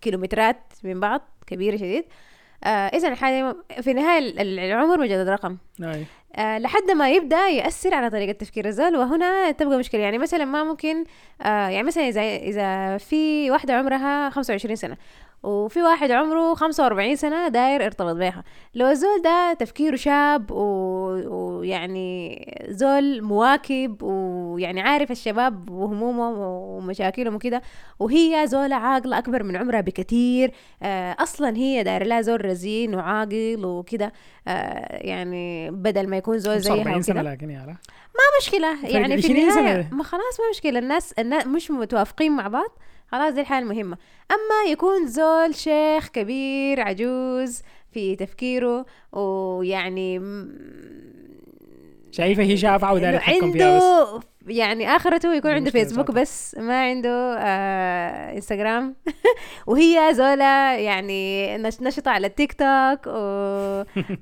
[0.00, 2.04] كيلومترات من بعض كبيرة شديد
[2.64, 3.92] آه اذا الحاجة في
[4.38, 6.04] ال- العمر مجرد رقم أي.
[6.36, 10.00] آه لحد ما يبدأ يأثر على طريقة تفكير الزول وهنا تبقى مشكلة.
[10.00, 11.04] يعني مثلا ما ممكن
[11.42, 14.96] آه يعني مثلا إذا إذا في واحدة عمرها 25 سنة
[15.42, 18.44] وفي واحد عمره 45 سنة داير ارتبط بيها.
[18.74, 27.62] لو الزول ده تفكيره شاب و- ويعني زول مواكب ويعني عارف الشباب وهمومهم ومشاكلهم وكده
[27.98, 30.52] وهي زولة عاقلة أكبر من عمرها بكتير
[30.82, 34.12] آه أصلا هي داير لها زول رزين وعاقل وكده
[34.90, 37.76] يعني بدل ما يكون زول زيها 45 سنة لكن يا لا.
[38.40, 38.82] مشكلة.
[38.82, 39.88] فرق يعني في 20 سنة النهاية ده.
[39.96, 40.78] ما خلاص ما مشكلة.
[40.78, 42.78] الناس الناس مش متوافقين مع بعض.
[43.12, 43.96] خلاص دي الحاجة المهمة.
[44.30, 47.62] أما يكون زول شيخ كبير عجوز
[47.92, 50.18] في تفكيره ويعني
[52.12, 53.82] شايفة هي شافعه إنه يتحكم فيها بس.
[53.84, 56.10] عنده يعني اخرته يكون عنده فيسبوك.
[56.10, 58.96] بس ما عنده آه انستغرام
[59.66, 63.06] وهي زولا يعني نش- نشطة على التيك توك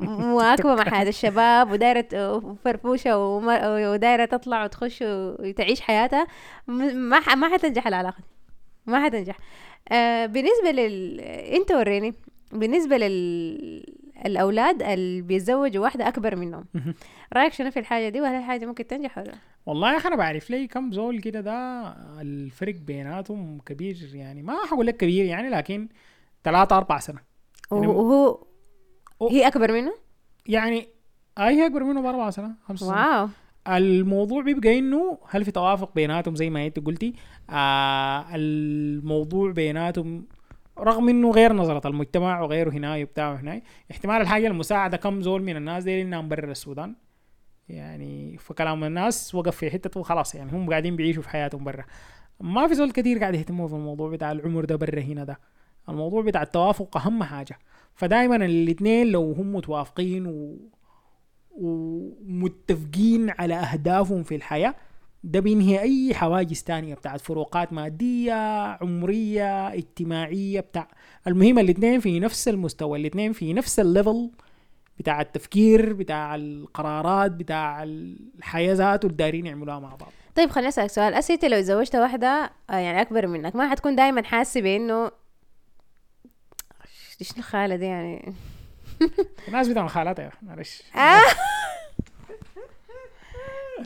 [0.01, 6.27] ومواكبة مع هذا الشباب ودايرة وفرفوشة وما- ودايرة تطلع وتخش وتعيش حياتها.
[6.67, 8.25] ما ما حتنجح العلاقة دي.
[8.87, 9.39] ما حتنجح.
[9.93, 12.15] آه بالنسبة لل أنت وريني
[12.53, 12.97] بالنسبة
[14.27, 16.65] للأولاد اللي بيتزوجوا واحدة أكبر منهم.
[17.33, 19.35] رأيك شنو في الحاجة دي وهل الحاجة ممكن تنجح ولا لا؟
[19.67, 21.53] والله يا أخي أنا بعرف لي كم زول كده ده
[22.21, 25.89] الفرق بيناتهم كبير يعني ما حقول لك كبير يعني لكن
[26.45, 27.21] ثلاثة أربع سنة
[27.73, 28.45] يعني وهو
[29.31, 29.93] هي أكبر منه؟
[30.47, 30.89] يعني
[31.39, 33.29] أي أكبر منه بأربع سنة خمس سنة واو
[33.69, 37.15] الموضوع بيبقى إنه هل في توافق بيناتهم زي ما أنت قلتي
[37.51, 40.27] آه الموضوع بيناتهم
[40.81, 45.57] رغم إنه غير نظرة المجتمع وغيره هنا وبتاع هنا احتمال الحاجة المساعدة كم زول من
[45.57, 46.95] الناس دي إنهم برا السودان.
[47.69, 51.85] يعني فكلام الناس وقف في حتة وخلاص يعني هم قاعدين بيعيشوا في حياتهم برا.
[52.41, 55.39] ما في زول كتير قاعد يهتموا في الموضوع بتاع العمر ده برا هنا ده.
[55.89, 57.59] الموضوع بتاع التوافق أهم حاجة.
[57.95, 60.57] فدايما الاثنين لو هم متوافقين و...
[61.51, 64.75] ومتفقين على أهدافهم في الحياة
[65.25, 68.35] ده بينهي أي حواجز تانية بتاعت فروقات مادية
[68.83, 70.89] عمرية اجتماعية بتاع.
[71.27, 74.31] المهم الاثنين في نفس المستوى الاثنين في نفس ال level
[74.99, 80.13] بتاع التفكير بتاع القرارات بتاع الحياة ذاته اللي دايرين يعملوها مع بعض.
[80.35, 81.15] طيب خليني أسألك سؤال.
[81.15, 85.11] أسيتي لو تزوجت واحدة آه، يعني أكبر منك ما حتكون دايما حاسة بإنه
[87.23, 88.35] شنو خالة دي يعني؟
[89.49, 90.83] الناس بتاع خالاتها معلش.
[90.97, 91.21] آه.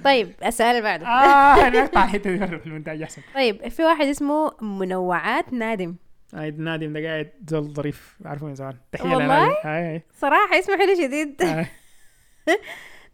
[0.04, 1.06] طيب السؤال اللي بعده.
[1.06, 5.96] آه نقطع الحتة دي في المونتاج احسن طيب في واحد اسمه منوعات نادم.
[6.34, 8.76] هاي نادم ده قاعد زول ظريف عارفه من زمان.
[8.92, 11.42] تحية والله؟ هاي هاي صراحة اسمه حلو شديد.
[11.42, 11.66] هاي.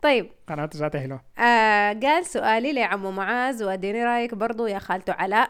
[0.03, 0.31] طيب.
[0.49, 1.21] قناته ذاتها حلوة.
[1.39, 5.49] آه قال سؤالي لعمو معاذ واديني رأيك برضو يا خالته علاء.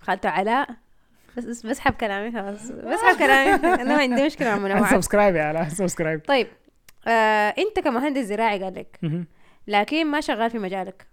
[0.00, 0.68] خالته علاء.
[1.36, 2.70] بس بس بسحب كلامي خلاص.
[2.70, 3.54] بسحب كلامي.
[3.82, 4.94] أنا ما عندي مشكلة مع منوعات.
[4.94, 6.46] subscribe يا علاء subscribe طيب.
[7.08, 9.00] آه أنت كمهندس زراعي قال لك.
[9.68, 11.06] لكن ما شغال في مجالك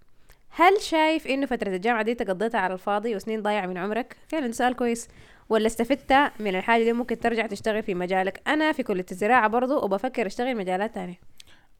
[0.50, 4.76] هل شايف إنه فترة الجامعة دي تقضيتها على الفاضي وسنين ضايعة من عمرك؟ فعلا سؤال
[4.76, 5.08] كويس
[5.50, 9.86] ولا استفدت من الحاجة دي ممكن ترجع تشتغل في مجالك؟ أنا في كلية الزراعة برضو
[9.86, 11.20] وبفكر أشتغل مجالات تانية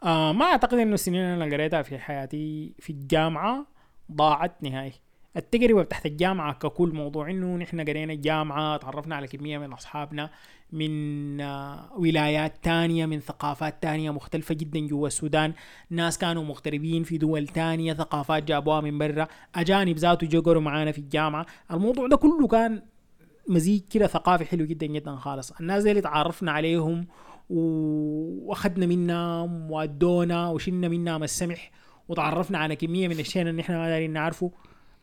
[0.04, 3.66] آه ما أعتقد إنه السنين اللي أنا قريتها في حياتي في الجامعة
[4.12, 4.94] ضاعت نهائي
[5.38, 10.30] التجربه تحت الجامعة ككل موضوع إنه نحن قرينا الجامعة تعرفنا على كمية من أصحابنا
[10.72, 15.54] من آه ولايات تانية من ثقافات تانية مختلفة جدا جوا السودان.
[15.90, 19.28] ناس كانوا مغتربين في دول تانية ثقافات جابوها من برا.
[19.56, 21.46] أجانب ذاته جقروا معانا في الجامعة.
[21.72, 22.82] الموضوع ده كله كان
[23.48, 25.52] مزيج كده ثقافي حلو جدا جدا خالص.
[25.52, 27.08] الناس دي اللي تعرفنا عليهم
[27.50, 31.72] واخدنا منهم وادونا وشلنا منهم السمح
[32.10, 34.52] وتعرفنا على كمية من الشيء اللي إحنا ما دارين نعرفه.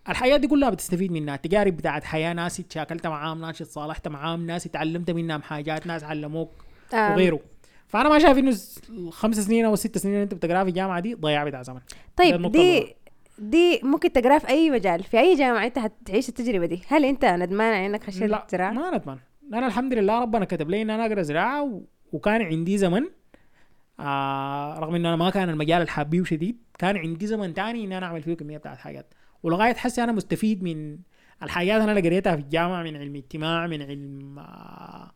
[0.08, 1.34] الحياة دي كلها بتستفيد منها.
[1.34, 6.50] التجارب بتاعت حياة ناس اتشاكلت معاهم ناس اتصالحت معاهم ناس اتعلمت منهم حاجات ناس علموك
[6.92, 7.40] وغيره.
[7.86, 8.56] فأنا ما شايف إنه
[8.88, 11.80] الخمس سنين أو الست سنين اللي أنت بتقراها في الجامعة دي ضياع بتاع زمن.
[12.16, 12.52] طيب.
[12.52, 12.94] دي
[13.38, 17.24] دي ممكن تقرا في أي مجال؟ في أي جامعة أنت حتعيش التجربة دي؟ هل أنت
[17.24, 19.18] ندمان على إنك خشيت لا؟ ما ندمان.
[19.54, 21.82] أنا الحمد لله ربنا كتب لي إن أنا أقرأ زراعة و...
[22.12, 23.02] وكان عندي زمن.
[24.00, 28.06] آه رغم إنه أنا ما كان المجال الحابيه شديد كان عندي زمن تاني إن أنا
[28.06, 29.14] أعمل فيه كمية بتاعت حاجات.
[29.42, 30.98] ولغاية حسي أنا مستفيد من
[31.42, 35.10] الحاجات أنا قريتها في الجامعة من علم اجتماع من علم آه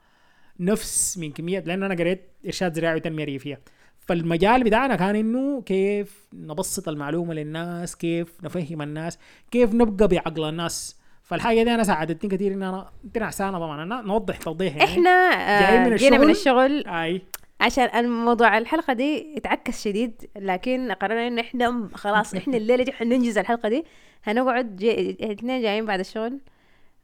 [0.60, 3.60] نفس من كمية لأن أنا قريت إرشاد زراعي وتنمية ريفية.
[3.98, 9.18] فالمجال بتاعنا كان إنه كيف نبسط المعلومة للناس كيف نفهم الناس
[9.50, 10.96] كيف نبقى بعقل الناس.
[11.22, 14.90] فالحاجة دي أنا ساعدتني كثير إن أنا انت نعسانه طبعا أنا نوضح توضيح يعني.
[14.90, 16.86] إحنا جاي آه من جينا من الشغل.
[16.86, 17.22] أي.
[17.60, 22.92] عشان الموضوع الحلقة دي اتعكس شديد لكن قررنا إنه إحنا م- خلاص إحنا الليلة دي
[22.92, 23.84] حننجز الحلقة دي.
[24.24, 25.10] هنقعد جي...
[25.10, 26.38] الاثنين جايين بعد الشغل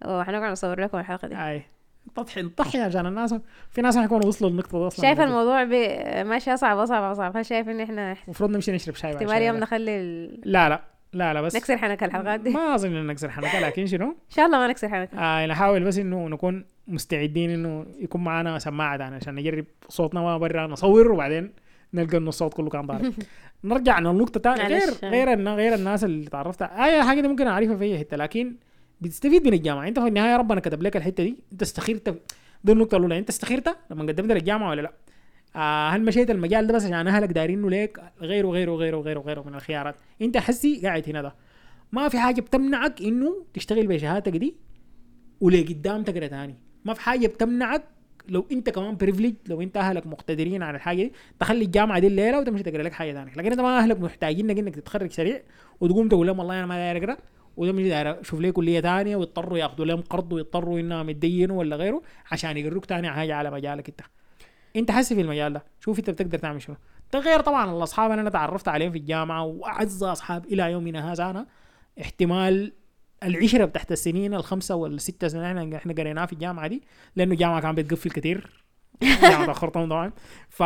[0.04, 1.36] وحنقعد نصور لكم الحلقة دي.
[1.36, 1.62] أي.
[2.18, 3.34] نضحي نضحي عشان الناس
[3.70, 5.06] في ناس حيكونوا وصلوا للنقطة دي أصلا.
[5.06, 5.72] شايف الموضوع ب...
[6.26, 7.36] ماشي أصعب أصعب أصعب.
[7.36, 9.42] هل شايف إن إحنا المفروض نمشي نشرب شاي احتمال.
[9.42, 10.40] يوم نخلي ال...
[10.44, 10.82] لا لا.
[11.12, 12.50] لا لا بس نكسر حنك الحلقات دي.
[12.50, 15.14] ما أظن ان نكسر حنكه لكن شنو؟ شاء الله ما نكسر حنك.
[15.14, 20.66] آه نحاول بس إنه نكون مستعدين إنه يكون معنا سماعة عشان نجرب صوتنا ما برا
[20.66, 21.52] نصور وبعدين
[21.94, 23.14] نلقى انه الصوت كله كان ضارب
[23.64, 24.66] نرجع للنقطه تانية.
[24.66, 24.94] غير.
[25.02, 26.84] غير غير الناس اللي تعرفتها.
[26.84, 28.56] اي حاجة دي ممكن أعرفها في اي حتة لكن
[29.00, 29.88] بتستفيد من الجامعة.
[29.88, 31.36] أنت في النهاية ربنا كتب لك الحتة دي.
[31.52, 32.08] أنت استخيرت
[32.64, 33.18] دي النقطة الأولى.
[33.18, 34.92] أنت استخيرت لما قدمت للجامعه ولا لا؟
[35.56, 39.42] آه هل مشيت المجال ده بس عشان أهلك دايرينه ليك؟ غيره غيره غيره غيره غيره
[39.42, 39.94] من الخيارات.
[40.22, 41.34] أنت حسي قاعد هنا ده.
[41.92, 44.54] ما في حاجة بتمنعك إنه تشتغل بشهادتك دي
[45.40, 46.54] ولقدام تقرا تاني.
[46.84, 47.82] ما في حاجة بتمنعك
[48.28, 52.40] لو انت كمان privilege لو انت اهلك مقتدرين على الحاجة دي تخلي الجامعة دي الليلة
[52.40, 55.42] وتمشي تقرا لك حاجة ثانية لكن انت ما اهلك محتاجينك انك تتخرج سريع
[55.80, 57.16] وتقوم تقول لهم والله أنا ما داير اقرأ
[57.56, 62.02] وتمشي داير أشوف لي كلية ثانية ويضطروا ياخذوا لهم قرض ويضطروا إنهم يتدينوا ولا غيره
[62.32, 64.00] عشان يقروك ثاني حاجة على مجالك انت.
[64.76, 66.76] انت حسي في المجال ده؟ شوف انت بتقدر تعمل شنو.
[67.12, 71.30] ده غير طبعا الأصحاب اللي أنا تعرفت عليهم في الجامعة وأعز أصحاب إلى يومنا هذا
[71.30, 71.46] أنا.
[72.00, 72.72] احتمال
[73.24, 76.82] العشرة بتاعت السنين الخمسة والستة سنين اللي إحنا قريناها في الجامعة دي
[77.16, 78.62] لأنه الجامعة كانت بتقفل كثير
[79.02, 80.12] جامعه الخرطوم طبعا
[80.48, 80.62] ف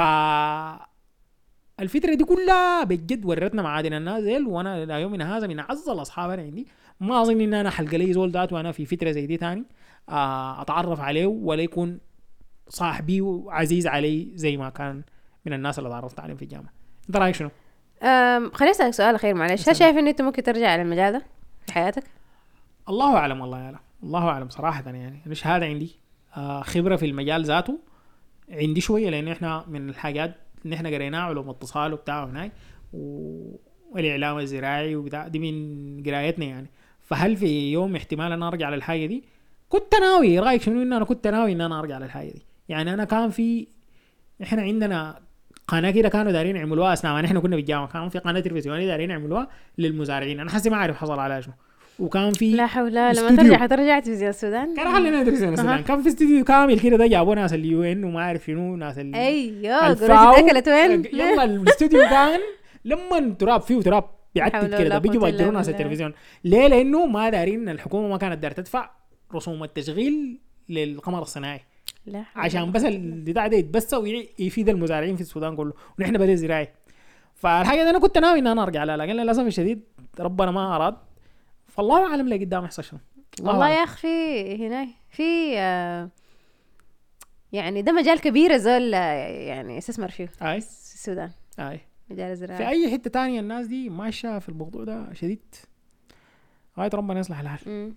[1.80, 6.30] الفترة دي كلها بجد ورتنا معادن الناس ديل وأنا إلى يومنا هذا من أعز الأصحاب
[6.30, 6.66] أنا عندي
[7.00, 9.64] ما أظن إن أنا حلقه لي زول ذات وأنا في فترة زي دي تاني
[10.08, 11.98] آه، أتعرف عليه ولا يكون
[12.68, 15.02] صاحبي وعزيز علي زي ما كان
[15.46, 16.72] من الناس اللي تعرفت عليهم في الجامعة
[17.08, 17.50] أنت رأيك شنو؟
[18.52, 19.68] خليني أسألك سؤال أخير معلش.
[19.68, 21.22] هل شايف انه أنت ممكن ترجع على المجال ده
[21.66, 22.04] في حياتك؟
[22.88, 25.22] الله أعلم والله يا لا الله أعلم صراحة يعني.
[25.26, 25.96] أنا شهاده عندي.
[26.36, 27.78] آه خبرة في المجال ذاته
[28.50, 32.52] عندي شوية لأن إحنا من الحاجات اللي إحنا قريناها علوم اتصال وبتاع هناك
[33.90, 35.28] والإعلام الزراعي وبتاع.
[35.28, 36.70] دي من قرايتنا يعني.
[37.02, 39.24] فهل في يوم احتمال أنا أرجع للحاجة دي؟
[39.68, 40.38] كنت ناوي.
[40.38, 42.42] رأيك شنو؟ إن أنا كنت ناوي إن أنا أرجع للحاجة دي.
[42.68, 43.66] يعني أنا كان في
[44.42, 45.20] إحنا عندنا
[45.68, 48.86] قناة كده كانوا دايرين يعملوها أثناء ما إحنا كنا في الجامعة كان في قناة تلفزيونية
[48.86, 50.40] دايرين يعملوها للمزارعين.
[50.40, 51.54] أنا حسي ما أعرف حصل على شنو.
[51.98, 53.36] وكان في لا حول لما استوديو.
[53.36, 55.82] ترجع حترجع تلفزيون السودان كان خلينا ندرس هنا السودان.
[55.82, 59.14] كان في استوديو كامل كده ده جابوا ناس ال UN وما أعرف شنو ناس ال
[59.14, 59.92] أيوه
[60.38, 62.40] اكلت وين؟ يلا الاستوديو كان
[62.84, 65.68] لما تراب فيه تراب بيعتب ولا كده قوة بيجوا بيجروا ناس.
[65.68, 66.12] التلفزيون
[66.44, 68.90] ليه؟ لأنه ما دايرين الحكومة ما كانت دايره تدفع
[69.34, 70.38] رسوم التشغيل
[70.68, 71.60] للقمر الصناعي
[72.06, 72.84] لا عشان بس.
[72.84, 76.68] البتاع ده يتبث ويفيد المزارعين في السودان كله ونحن بلد زراعي
[77.34, 79.80] فالحاجة دي أنا كنت ناوي إن أنا أرجع لها لكن للأسف الشديد
[80.20, 80.94] ربنا ما أراد
[81.76, 83.00] فالله أعلم اللي قدام يحصل شنو.
[83.40, 83.68] الله والله.
[83.68, 86.10] يا أخي في هنا في آه،
[87.52, 88.98] يعني ده مجال كبير الزول آه،
[89.28, 90.60] يعني يستثمر فيه أي.
[90.60, 91.30] في السودان.
[91.58, 91.80] أي.
[92.10, 95.54] مجال الزراعة في أي حتة تانية الناس دي ماشية في الموضوع ده شديد؟
[96.78, 97.94] غاية ربنا يصلح الحال.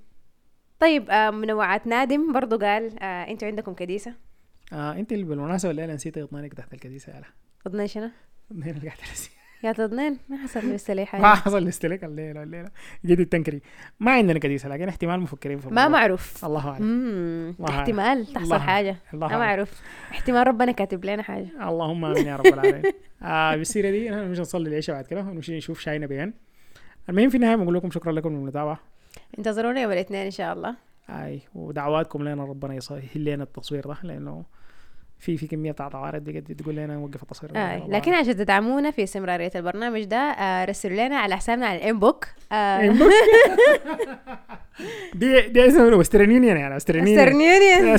[0.80, 4.14] طيب آه، منوعات نادم برضو قال آه أنتوا عندكم كديسة؟
[4.74, 7.26] آه أنت اللي بالمناسبة الليلة نسيت اطنانك تحت الكديسة يالا
[7.68, 8.10] اضنين شنو؟
[8.52, 9.32] الليلة اللي قاعد تنسي
[9.64, 12.70] يا تضنين ما حصل لي ما حاجة حصل استلك الليلة الليلة.
[13.06, 13.62] جدي التنكري.
[14.00, 15.88] ما عندنا كديسة لكن احتمال مفكرين في ما.
[15.88, 16.46] معروف.
[16.46, 17.56] الله أعلم.
[17.70, 18.98] احتمال تحصل الله حاجة.
[19.14, 19.38] الله ما.
[19.38, 19.82] معروف.
[20.12, 21.70] احتمال ربنا كاتب لنا حاجة.
[21.70, 22.94] اللهم آمين يا رب العالمين.
[23.24, 26.34] آه بالسيرة دي إحنا مش نصلي العشاء بعد كده ونمشي نشوف شاي نبيان
[27.10, 28.80] المهم في النهاية بنقول لكم شكرا لكم للمتابعة.
[29.38, 30.76] انتظرونا يوم الاثنين إن شاء الله.
[31.10, 34.44] أي ودعواتكم لنا ربنا يسهل لنا التصوير ده لأنه
[35.20, 37.52] في في كمية بتاع عوارض بجد تقول لنا نوقف التصوير.
[37.56, 37.88] آه.
[37.88, 42.82] لكن عشان تدعمونا في استمرارية البرنامج ده آه رسلوا لنا على حسابنا على الانبوك آه.
[45.14, 47.20] دي دي اسمه Western Union يعني Western Union.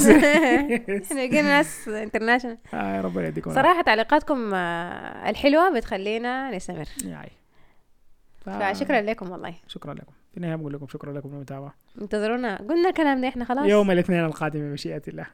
[1.05, 6.85] إحنا بقينا ناس international آه ربنا يديكم صراحة تعليقاتكم آه الحلوة بتخلينا نستمر.
[8.45, 9.55] ف- فشكرا لكم والله.
[9.67, 10.13] شكرا لكم.
[10.31, 12.57] في النهاية بقول لكم شكرا لكم للمتابعه انتظرونا.
[12.57, 13.67] قلنا الكلام ده إحنا خلاص.
[13.67, 15.27] يوم الاثنين القادم بمشيئه الله.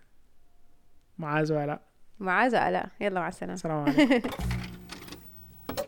[1.19, 1.81] معاذ وعلاء.
[2.19, 3.55] معاذ وآلاء يلا مع السلامة.
[3.55, 4.29] السلام عليكم.